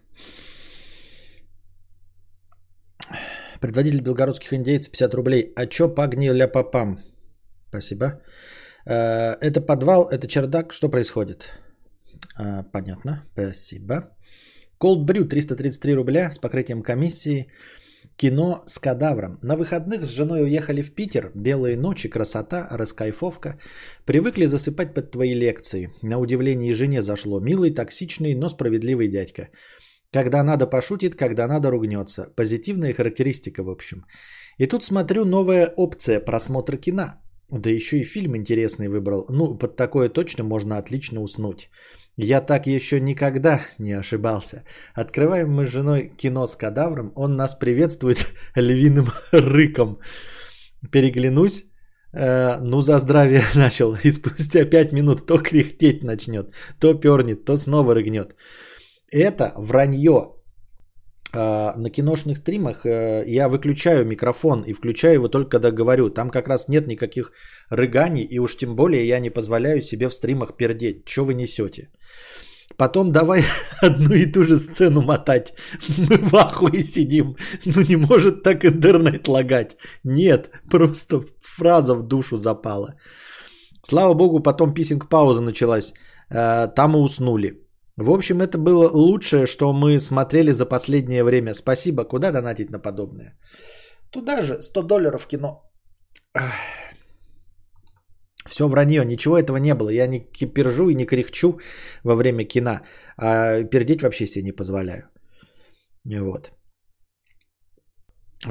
[3.61, 5.53] Предводитель белгородских индейцев 50 рублей.
[5.55, 6.99] А чё пагни ля папам?
[7.70, 8.22] Спасибо.
[8.86, 10.74] Э, это подвал, это чердак.
[10.74, 11.49] Что происходит?
[12.38, 13.24] А, понятно.
[13.34, 14.01] Спасибо.
[14.80, 17.47] Cold Brew 333 рубля с покрытием комиссии.
[18.17, 19.39] Кино с кадавром.
[19.41, 21.31] На выходных с женой уехали в Питер.
[21.35, 23.59] Белые ночи, красота, раскайфовка.
[24.05, 25.89] Привыкли засыпать под твои лекции.
[26.01, 27.39] На удивление жене зашло.
[27.39, 29.49] Милый, токсичный, но справедливый дядька.
[30.11, 32.33] Когда надо пошутит, когда надо ругнется.
[32.35, 34.05] Позитивная характеристика, в общем.
[34.57, 37.05] И тут смотрю новая опция просмотра кино.
[37.49, 39.25] Да еще и фильм интересный выбрал.
[39.29, 41.69] Ну, под такое точно можно отлично уснуть.
[42.18, 44.63] Я так еще никогда не ошибался.
[44.93, 47.11] Открываем мы с женой кино с кадавром.
[47.16, 49.99] Он нас приветствует львиным рыком.
[50.91, 51.66] Переглянусь.
[52.13, 53.97] Э, ну, за здравие начал.
[54.03, 58.36] И спустя пять минут то кряхтеть начнет, то пернет, то снова рыгнет.
[59.11, 60.34] Это вранье.
[61.36, 66.09] Э, на киношных стримах э, я выключаю микрофон и включаю его только когда говорю.
[66.09, 67.31] Там как раз нет никаких
[67.69, 71.03] рыганий, и уж тем более я не позволяю себе в стримах пердеть.
[71.05, 71.89] Что вы несете?
[72.77, 73.43] Потом давай
[73.81, 75.53] одну и ту же сцену мотать.
[75.97, 77.36] Мы в ахуе сидим.
[77.65, 79.77] Ну не может так интернет лагать.
[80.03, 82.95] Нет, просто фраза в душу запала.
[83.83, 85.93] Слава богу, потом писинг-пауза началась.
[86.29, 87.64] Э, там мы уснули.
[87.97, 91.53] В общем, это было лучшее, что мы смотрели за последнее время.
[91.53, 92.03] Спасибо.
[92.03, 93.37] Куда донатить на подобное?
[94.11, 95.61] Туда же 100 долларов кино.
[98.49, 99.89] Все вранье, ничего этого не было.
[99.89, 100.19] Я не
[100.53, 101.59] пержу и не кряхчу
[102.03, 102.81] во время кино.
[103.17, 105.09] А пердеть вообще себе не позволяю.
[106.05, 106.51] Вот.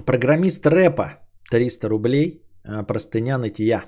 [0.07, 1.19] Программист рэпа
[1.51, 2.43] 300 рублей.
[2.65, 3.85] А, простыня нытья.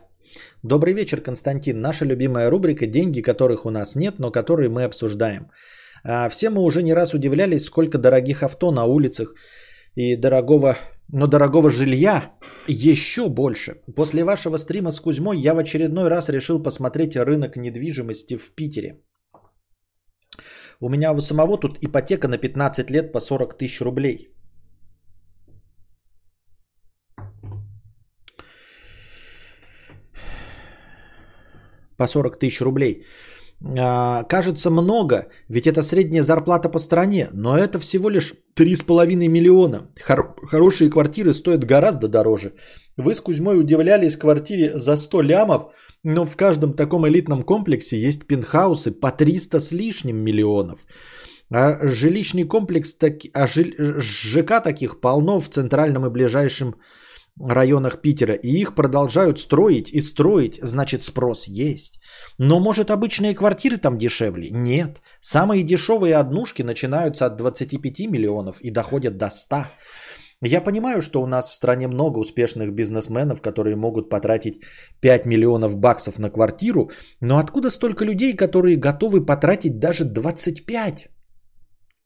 [0.62, 1.80] Добрый вечер, Константин.
[1.80, 5.50] Наша любимая рубрика «Деньги, которых у нас нет, но которые мы обсуждаем».
[6.04, 9.34] А, все мы уже не раз удивлялись, сколько дорогих авто на улицах
[9.94, 10.76] и дорогого,
[11.08, 12.32] но дорогого жилья
[12.68, 13.80] еще больше.
[13.96, 19.00] После вашего стрима с Кузьмой я в очередной раз решил посмотреть рынок недвижимости в Питере.
[20.80, 24.35] У меня у самого тут ипотека на 15 лет по 40 тысяч рублей.
[31.96, 33.04] По 40 тысяч рублей.
[33.78, 39.88] А, кажется много, ведь это средняя зарплата по стране, но это всего лишь 3,5 миллиона.
[40.02, 42.52] Хор- хорошие квартиры стоят гораздо дороже.
[42.96, 45.62] Вы с Кузьмой удивлялись квартире за 100 лямов,
[46.02, 50.86] но в каждом таком элитном комплексе есть пентхаусы по 300 с лишним миллионов.
[51.50, 56.74] А жилищный комплекс, так, а жил, ЖК таких полно в центральном и ближайшем
[57.38, 62.00] районах Питера, и их продолжают строить и строить, значит спрос есть.
[62.38, 64.50] Но может обычные квартиры там дешевле?
[64.50, 65.00] Нет.
[65.20, 69.66] Самые дешевые однушки начинаются от 25 миллионов и доходят до 100.
[70.42, 74.62] Я понимаю, что у нас в стране много успешных бизнесменов, которые могут потратить
[75.00, 81.08] 5 миллионов баксов на квартиру, но откуда столько людей, которые готовы потратить даже 25?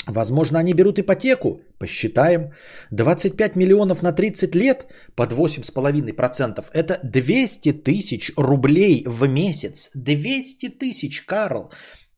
[0.07, 1.61] Возможно, они берут ипотеку.
[1.79, 2.53] Посчитаем.
[2.91, 6.65] 25 миллионов на 30 лет под 8,5%.
[6.73, 9.91] Это 200 тысяч рублей в месяц.
[9.95, 11.71] 200 тысяч, Карл.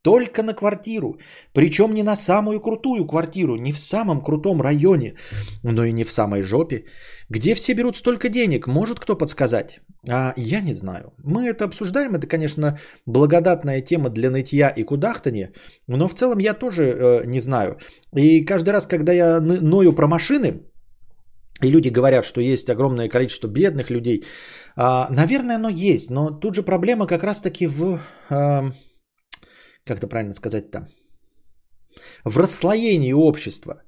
[0.02, 1.18] Только на квартиру.
[1.52, 5.14] Причем не на самую крутую квартиру, не в самом крутом районе,
[5.62, 6.84] но и не в самой жопе.
[7.30, 9.80] Где все берут столько денег, может кто подсказать?
[10.08, 11.12] А я не знаю.
[11.24, 15.52] Мы это обсуждаем, это, конечно, благодатная тема для нытья и кудахтания,
[15.86, 17.78] но в целом я тоже э, не знаю.
[18.16, 20.62] И каждый раз, когда я ною про машины,
[21.60, 24.24] и люди говорят, что есть огромное количество бедных людей,
[24.74, 28.00] а, наверное, оно есть, но тут же проблема как раз-таки в...
[28.30, 28.72] А,
[29.84, 30.88] как это правильно сказать-то,
[32.24, 33.82] в расслоении общества.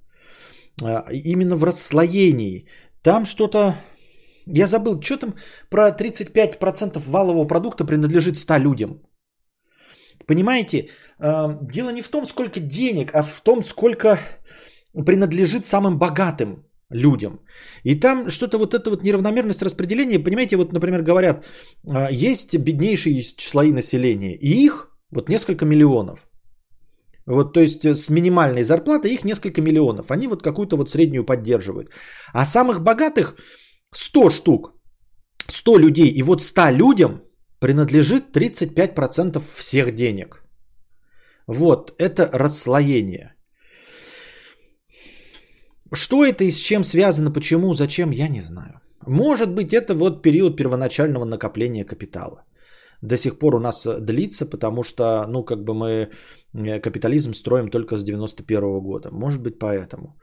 [0.83, 2.67] А, именно в расслоении.
[3.03, 3.77] Там что-то,
[4.47, 5.35] я забыл, что там
[5.71, 9.01] про 35% валового продукта принадлежит 100 людям.
[10.27, 10.89] Понимаете,
[11.19, 14.19] а, дело не в том, сколько денег, а в том, сколько
[15.07, 17.41] принадлежит самым богатым людям.
[17.85, 21.45] И там что-то вот это вот неравномерность распределения, понимаете, вот, например, говорят,
[21.89, 26.27] а, есть беднейшие слои населения, и их вот несколько миллионов.
[27.27, 30.11] Вот, то есть э, с минимальной зарплатой их несколько миллионов.
[30.11, 31.91] Они вот какую-то вот среднюю поддерживают.
[32.33, 33.37] А самых богатых
[33.95, 34.73] 100 штук.
[35.49, 36.11] 100 людей.
[36.11, 37.23] И вот 100 людям
[37.61, 40.43] принадлежит 35% всех денег.
[41.47, 43.35] Вот, это расслоение.
[45.95, 48.81] Что это и с чем связано, почему, зачем, я не знаю.
[49.07, 52.45] Может быть, это вот период первоначального накопления капитала
[53.05, 56.09] до сих пор у нас э, длится, потому что, ну, как бы мы
[56.55, 59.11] э, капитализм строим только с 91 года.
[59.13, 60.17] Может быть, поэтому.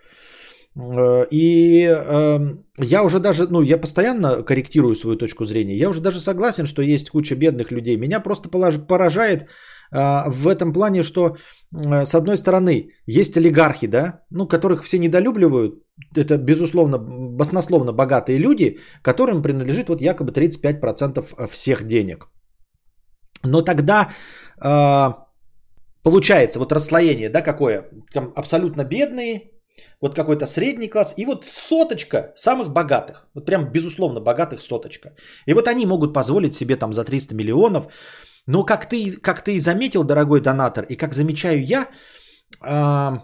[0.76, 2.40] Э, и э,
[2.80, 5.78] я уже даже, ну, я постоянно корректирую свою точку зрения.
[5.78, 7.98] Я уже даже согласен, что есть куча бедных людей.
[7.98, 8.50] Меня просто
[8.88, 9.46] поражает
[9.94, 11.36] в этом плане, что
[11.74, 15.84] с одной стороны есть олигархи, да, ну, которых все недолюбливают.
[16.16, 22.30] Это, безусловно, баснословно богатые люди, которым принадлежит вот якобы 35% всех денег.
[23.44, 24.10] Но тогда
[24.64, 25.14] э,
[26.04, 27.90] получается вот расслоение, да, какое?
[28.14, 29.52] Там абсолютно бедные,
[30.02, 35.16] вот какой-то средний класс, и вот соточка самых богатых, вот прям безусловно богатых соточка.
[35.48, 37.88] И вот они могут позволить себе там за 300 миллионов,
[38.48, 41.88] но как ты, как ты и заметил, дорогой донатор, и как замечаю я,
[42.64, 43.18] э,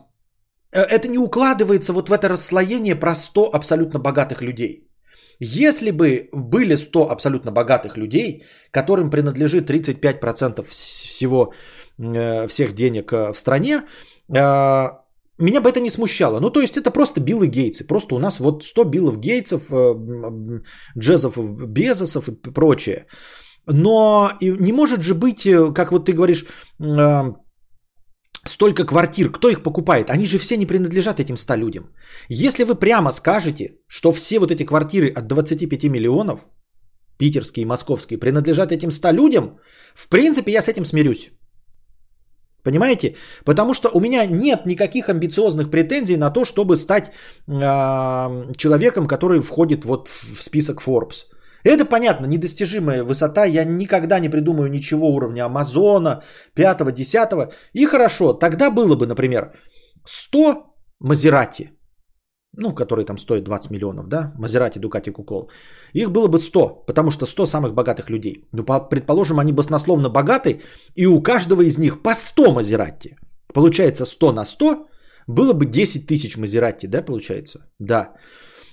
[0.72, 4.87] это не укладывается вот в это расслоение про 100 абсолютно богатых людей.
[5.40, 11.54] Если бы были 100 абсолютно богатых людей, которым принадлежит 35% всего,
[12.00, 13.84] э, всех денег э, в стране,
[14.36, 14.90] э,
[15.40, 16.40] меня бы это не смущало.
[16.40, 17.86] Ну, то есть это просто Биллы Гейтсы.
[17.88, 19.72] Просто у нас вот 100 Биллов Гейтсов,
[20.98, 23.06] Джезов, Безосов и прочее.
[23.68, 26.46] Но не может же быть, как вот ты говоришь,
[28.48, 30.10] столько квартир, кто их покупает?
[30.10, 31.84] Они же все не принадлежат этим 100 людям.
[32.30, 36.48] Если вы прямо скажете, что все вот эти квартиры от 25 миллионов,
[37.18, 39.60] питерские и московские, принадлежат этим 100 людям,
[39.96, 41.32] в принципе, я с этим смирюсь.
[42.64, 43.16] Понимаете?
[43.46, 49.40] Потому что у меня нет никаких амбициозных претензий на то, чтобы стать э, человеком, который
[49.40, 51.37] входит вот в список Forbes.
[51.64, 53.46] Это понятно, недостижимая высота.
[53.46, 56.24] Я никогда не придумаю ничего уровня Амазона,
[56.56, 57.30] 5 10
[57.74, 59.54] И хорошо, тогда было бы, например,
[60.06, 60.64] 100
[61.00, 61.72] Мазерати,
[62.58, 65.52] ну, которые там стоят 20 миллионов, да, Мазерати, Дукати, Кукол.
[65.94, 68.48] Их было бы 100, потому что 100 самых богатых людей.
[68.54, 70.62] Ну, предположим, они баснословно богаты,
[70.96, 73.16] и у каждого из них по 100 Мазерати.
[73.54, 74.88] Получается 100 на 100,
[75.28, 77.60] было бы 10 тысяч Мазерати, да, получается?
[77.80, 78.14] Да.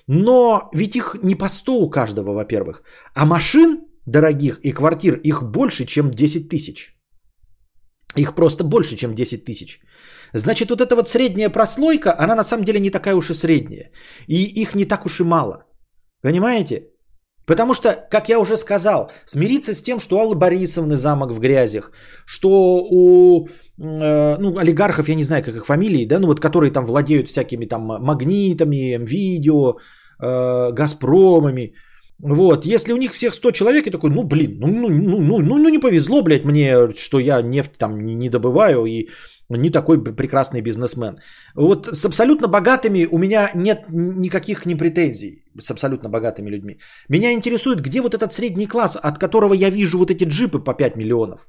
[0.06, 2.82] Но ведь их не по 100 у каждого, во-первых.
[3.14, 6.94] А машин дорогих и квартир их больше, чем 10 тысяч.
[8.16, 9.80] Их просто больше, чем 10 тысяч.
[10.34, 13.90] Значит, вот эта вот средняя прослойка, она на самом деле не такая уж и средняя.
[14.28, 15.64] И их не так уж и мало.
[16.22, 16.90] Понимаете?
[17.46, 21.92] Потому что, как я уже сказал, смириться с тем, что Аллы Борисовны замок в грязях,
[22.26, 22.48] что
[22.90, 27.28] у ну, олигархов, я не знаю, как их фамилии, да, ну вот которые там владеют
[27.28, 29.78] всякими там магнитами, видео,
[30.20, 31.74] э, газпромами,
[32.18, 35.38] вот, если у них всех 100 человек, и такой, ну, блин, ну, ну, ну, ну,
[35.38, 39.08] ну, ну, не повезло, блядь, мне, что я нефть там не, добываю, и
[39.50, 41.18] не такой прекрасный бизнесмен.
[41.54, 46.78] Вот с абсолютно богатыми у меня нет никаких не претензий с абсолютно богатыми людьми.
[47.08, 50.72] Меня интересует, где вот этот средний класс, от которого я вижу вот эти джипы по
[50.74, 51.46] 5 миллионов.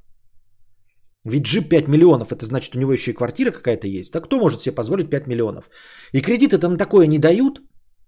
[1.26, 4.14] Ведь джип 5 миллионов, это значит, у него еще и квартира какая-то есть.
[4.14, 5.70] Так кто может себе позволить 5 миллионов?
[6.14, 7.62] И кредиты-то на такое не дают.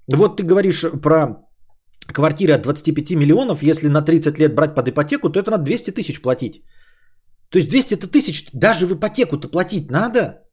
[0.08, 1.44] Вот ты говоришь про
[2.14, 5.92] квартиры от 25 миллионов, если на 30 лет брать под ипотеку, то это надо 200
[5.92, 6.64] тысяч платить.
[7.50, 10.44] То есть 200 тысяч даже в ипотеку-то платить надо.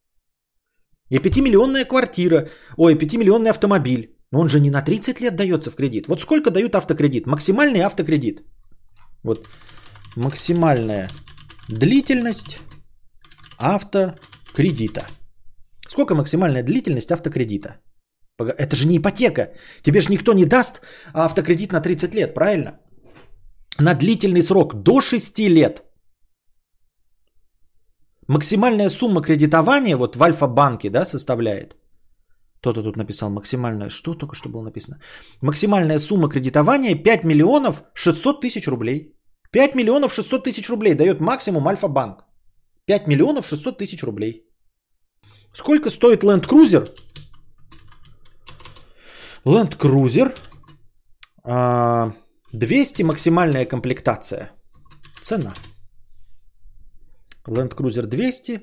[1.11, 2.49] И 5-миллионная квартира,
[2.79, 4.17] ой, 5-миллионный автомобиль.
[4.33, 6.09] Но он же не на 30 лет дается в кредит.
[6.09, 7.27] Вот сколько дают автокредит?
[7.27, 8.41] Максимальный автокредит.
[9.23, 9.47] Вот
[10.17, 11.11] максимальная
[11.69, 12.59] длительность
[13.59, 15.07] автокредита.
[15.89, 17.81] Сколько максимальная длительность автокредита?
[18.39, 19.53] Это же не ипотека.
[19.83, 22.81] Тебе же никто не даст автокредит на 30 лет, правильно?
[23.79, 25.83] На длительный срок до 6 лет.
[28.29, 31.77] Максимальная сумма кредитования вот в Альфа-банке да, составляет.
[32.61, 33.91] Кто-то тут написал максимальная.
[33.91, 34.99] Что только что было написано?
[35.43, 39.15] Максимальная сумма кредитования 5 миллионов 600 тысяч рублей.
[39.55, 42.25] 5 миллионов 600 тысяч рублей дает максимум Альфа-банк.
[42.87, 44.45] 5 миллионов 600 тысяч рублей.
[45.55, 46.89] Сколько стоит Land Cruiser?
[49.45, 50.33] Land Cruiser
[52.53, 54.51] 200 максимальная комплектация.
[55.23, 55.55] Цена.
[57.47, 58.59] Land Cruiser 200.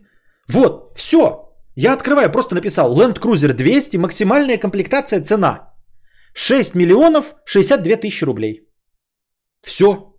[0.49, 1.55] Вот, все.
[1.73, 5.73] Я открываю, просто написал Land Cruiser 200, максимальная комплектация, цена.
[6.33, 8.67] 6 миллионов 62 тысячи рублей.
[9.61, 10.10] Все.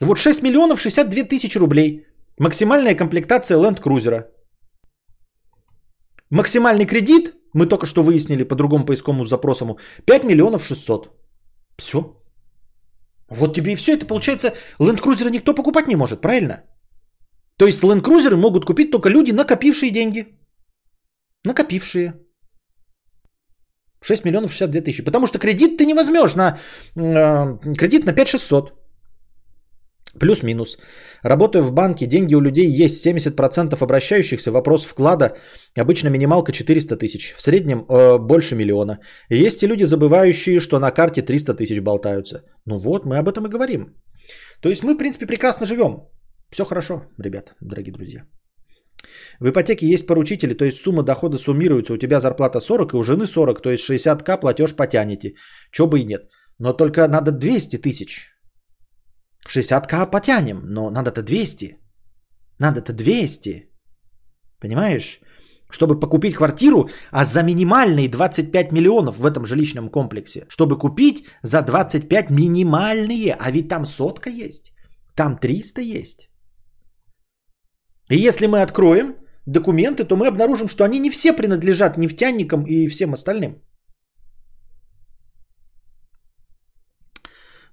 [0.00, 2.06] Вот 6 миллионов 62 тысячи рублей.
[2.38, 4.24] Максимальная комплектация Land Cruiser.
[6.30, 11.10] Максимальный кредит, мы только что выяснили по другому поисковому запросу, 5 миллионов 600.
[11.76, 11.98] Все.
[13.28, 13.92] Вот тебе и все.
[13.92, 16.62] Это получается, Land Cruiser никто покупать не может, правильно?
[17.58, 20.26] То есть Land Cruiser могут купить только люди, накопившие деньги.
[21.44, 22.14] Накопившие.
[24.02, 25.04] 6 миллионов 62 тысячи.
[25.04, 26.58] Потому что кредит ты не возьмешь на
[26.96, 28.79] э, кредит на 5600.
[30.18, 30.78] Плюс-минус.
[31.22, 34.50] Работаю в банке, деньги у людей есть 70% обращающихся.
[34.50, 35.36] Вопрос вклада.
[35.78, 37.34] Обычно минималка 400 тысяч.
[37.36, 38.98] В среднем э, больше миллиона.
[39.28, 42.42] И есть и люди, забывающие, что на карте 300 тысяч болтаются.
[42.66, 43.94] Ну вот, мы об этом и говорим.
[44.62, 46.08] То есть мы, в принципе, прекрасно живем.
[46.50, 48.24] Все хорошо, ребят, дорогие друзья.
[49.40, 51.94] В ипотеке есть поручители, то есть сумма дохода суммируется.
[51.94, 55.34] У тебя зарплата 40 и у жены 40, то есть 60к платеж потянете.
[55.72, 56.22] Чего бы и нет.
[56.58, 58.39] Но только надо 200 тысяч.
[59.50, 61.76] 60к потянем, но надо-то 200.
[62.58, 63.68] Надо-то 200.
[64.60, 65.20] Понимаешь?
[65.70, 70.46] Чтобы покупить квартиру, а за минимальные 25 миллионов в этом жилищном комплексе.
[70.48, 74.72] Чтобы купить за 25 минимальные, а ведь там сотка есть.
[75.14, 76.28] Там 300 есть.
[78.10, 79.14] И если мы откроем
[79.46, 83.62] документы, то мы обнаружим, что они не все принадлежат нефтяникам и всем остальным.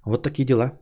[0.04, 0.78] Вот такие дела.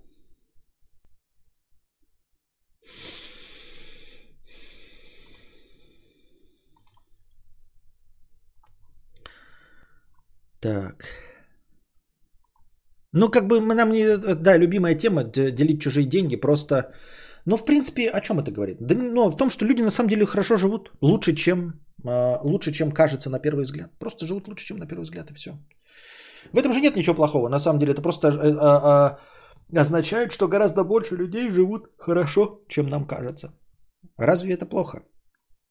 [10.66, 11.04] Так.
[13.12, 14.16] Ну, как бы нам не...
[14.16, 16.36] Да, любимая тема делить чужие деньги.
[16.36, 16.92] Просто
[17.46, 18.76] но в принципе о чем это говорит?
[18.80, 21.72] Да, ну, в том, что люди на самом деле хорошо живут, лучше, чем,
[22.04, 23.90] э, лучше, чем кажется на первый взгляд.
[23.98, 25.50] Просто живут лучше, чем на первый взгляд, и все.
[26.52, 27.48] В этом же нет ничего плохого.
[27.48, 29.18] На самом деле это просто э,
[29.72, 33.48] э, означает, что гораздо больше людей живут хорошо, чем нам кажется.
[34.18, 35.04] Разве это плохо?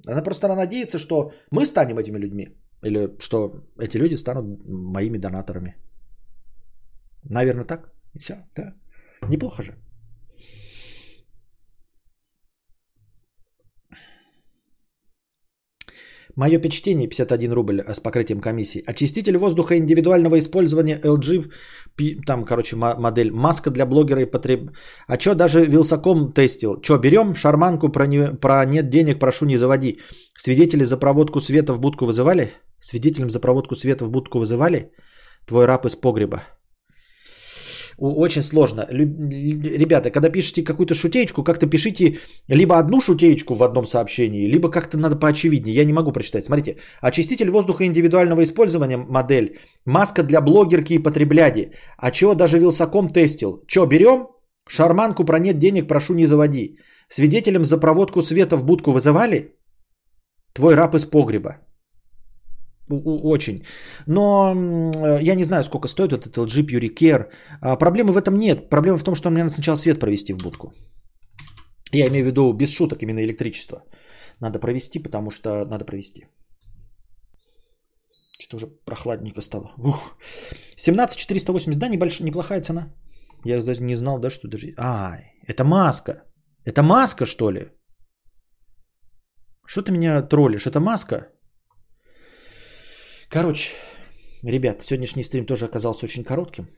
[0.07, 2.57] Она просто надеется, что мы станем этими людьми.
[2.83, 5.75] Или что эти люди станут моими донаторами.
[7.23, 7.93] Наверное, так.
[8.13, 8.35] И все.
[8.55, 8.73] Да.
[9.27, 9.73] Неплохо же.
[16.35, 18.83] Мое почтение 51 рубль с покрытием комиссии.
[18.85, 21.51] Очиститель воздуха индивидуального использования LG,
[22.25, 24.71] там, короче, модель, маска для блогера и потреб...
[25.07, 26.81] А что даже Вилсаком тестил?
[26.83, 28.33] Что, берем шарманку про, не...
[28.35, 29.99] про нет денег, прошу не заводи.
[30.37, 32.51] Свидетели за проводку света в будку вызывали?
[32.85, 34.91] Свидетелем за проводку света в будку вызывали?
[35.47, 36.43] Твой раб из погреба.
[37.97, 38.85] Очень сложно.
[38.89, 44.97] Ребята, когда пишете какую-то шутеечку, как-то пишите либо одну шутеечку в одном сообщении, либо как-то
[44.97, 45.75] надо поочевиднее.
[45.75, 46.45] Я не могу прочитать.
[46.45, 46.77] Смотрите.
[47.01, 49.57] Очиститель воздуха индивидуального использования модель.
[49.85, 51.71] Маска для блогерки и потребляди.
[51.97, 53.63] А чего даже Вилсаком тестил?
[53.67, 54.27] Че, берем?
[54.69, 56.77] Шарманку про нет денег прошу не заводи.
[57.09, 59.55] Свидетелем за проводку света в будку вызывали?
[60.53, 61.64] Твой раб из погреба.
[62.89, 63.63] Очень.
[64.07, 64.53] Но
[65.21, 67.31] я не знаю, сколько стоит этот LG Pure Care.
[67.61, 68.69] А, проблемы в этом нет.
[68.69, 70.73] Проблема в том, что мне надо сначала свет провести в будку.
[71.91, 73.83] Я имею в виду без шуток именно электричество.
[74.41, 76.27] Надо провести, потому что надо провести.
[78.39, 79.71] Что-то уже прохладненько стало.
[79.77, 80.17] Ух.
[80.75, 82.19] 17 480, да, небольш...
[82.19, 82.93] неплохая цена.
[83.45, 84.73] Я даже не знал, да, что даже...
[84.77, 85.17] А,
[85.47, 86.23] это маска.
[86.65, 87.71] Это маска, что ли?
[89.65, 90.67] Что ты меня троллишь?
[90.67, 91.27] Это маска?
[93.35, 93.73] Короче,
[94.43, 96.69] ребят, сегодняшний стрим тоже оказался очень коротким.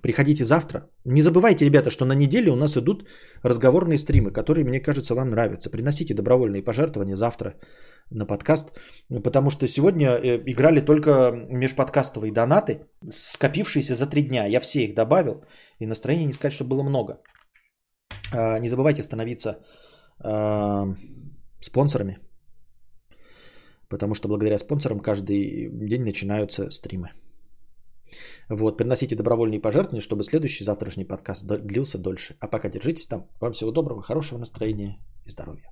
[0.00, 0.88] Приходите завтра.
[1.04, 3.08] Не забывайте, ребята, что на неделе у нас идут
[3.42, 5.70] разговорные стримы, которые, мне кажется, вам нравятся.
[5.70, 7.54] Приносите добровольные пожертвования завтра
[8.10, 8.78] на подкаст,
[9.24, 14.46] потому что сегодня э, играли только межподкастовые донаты, скопившиеся за три дня.
[14.46, 15.42] Я все их добавил,
[15.80, 17.22] и настроение не сказать, что было много.
[18.32, 19.64] А, не забывайте становиться
[20.20, 20.94] а,
[21.60, 22.18] спонсорами,
[23.88, 27.10] потому что благодаря спонсорам каждый день начинаются стримы.
[28.48, 32.36] Вот, приносите добровольные пожертвования, чтобы следующий завтрашний подкаст длился дольше.
[32.40, 33.28] А пока держитесь там.
[33.40, 35.70] Вам всего доброго, хорошего настроения и здоровья.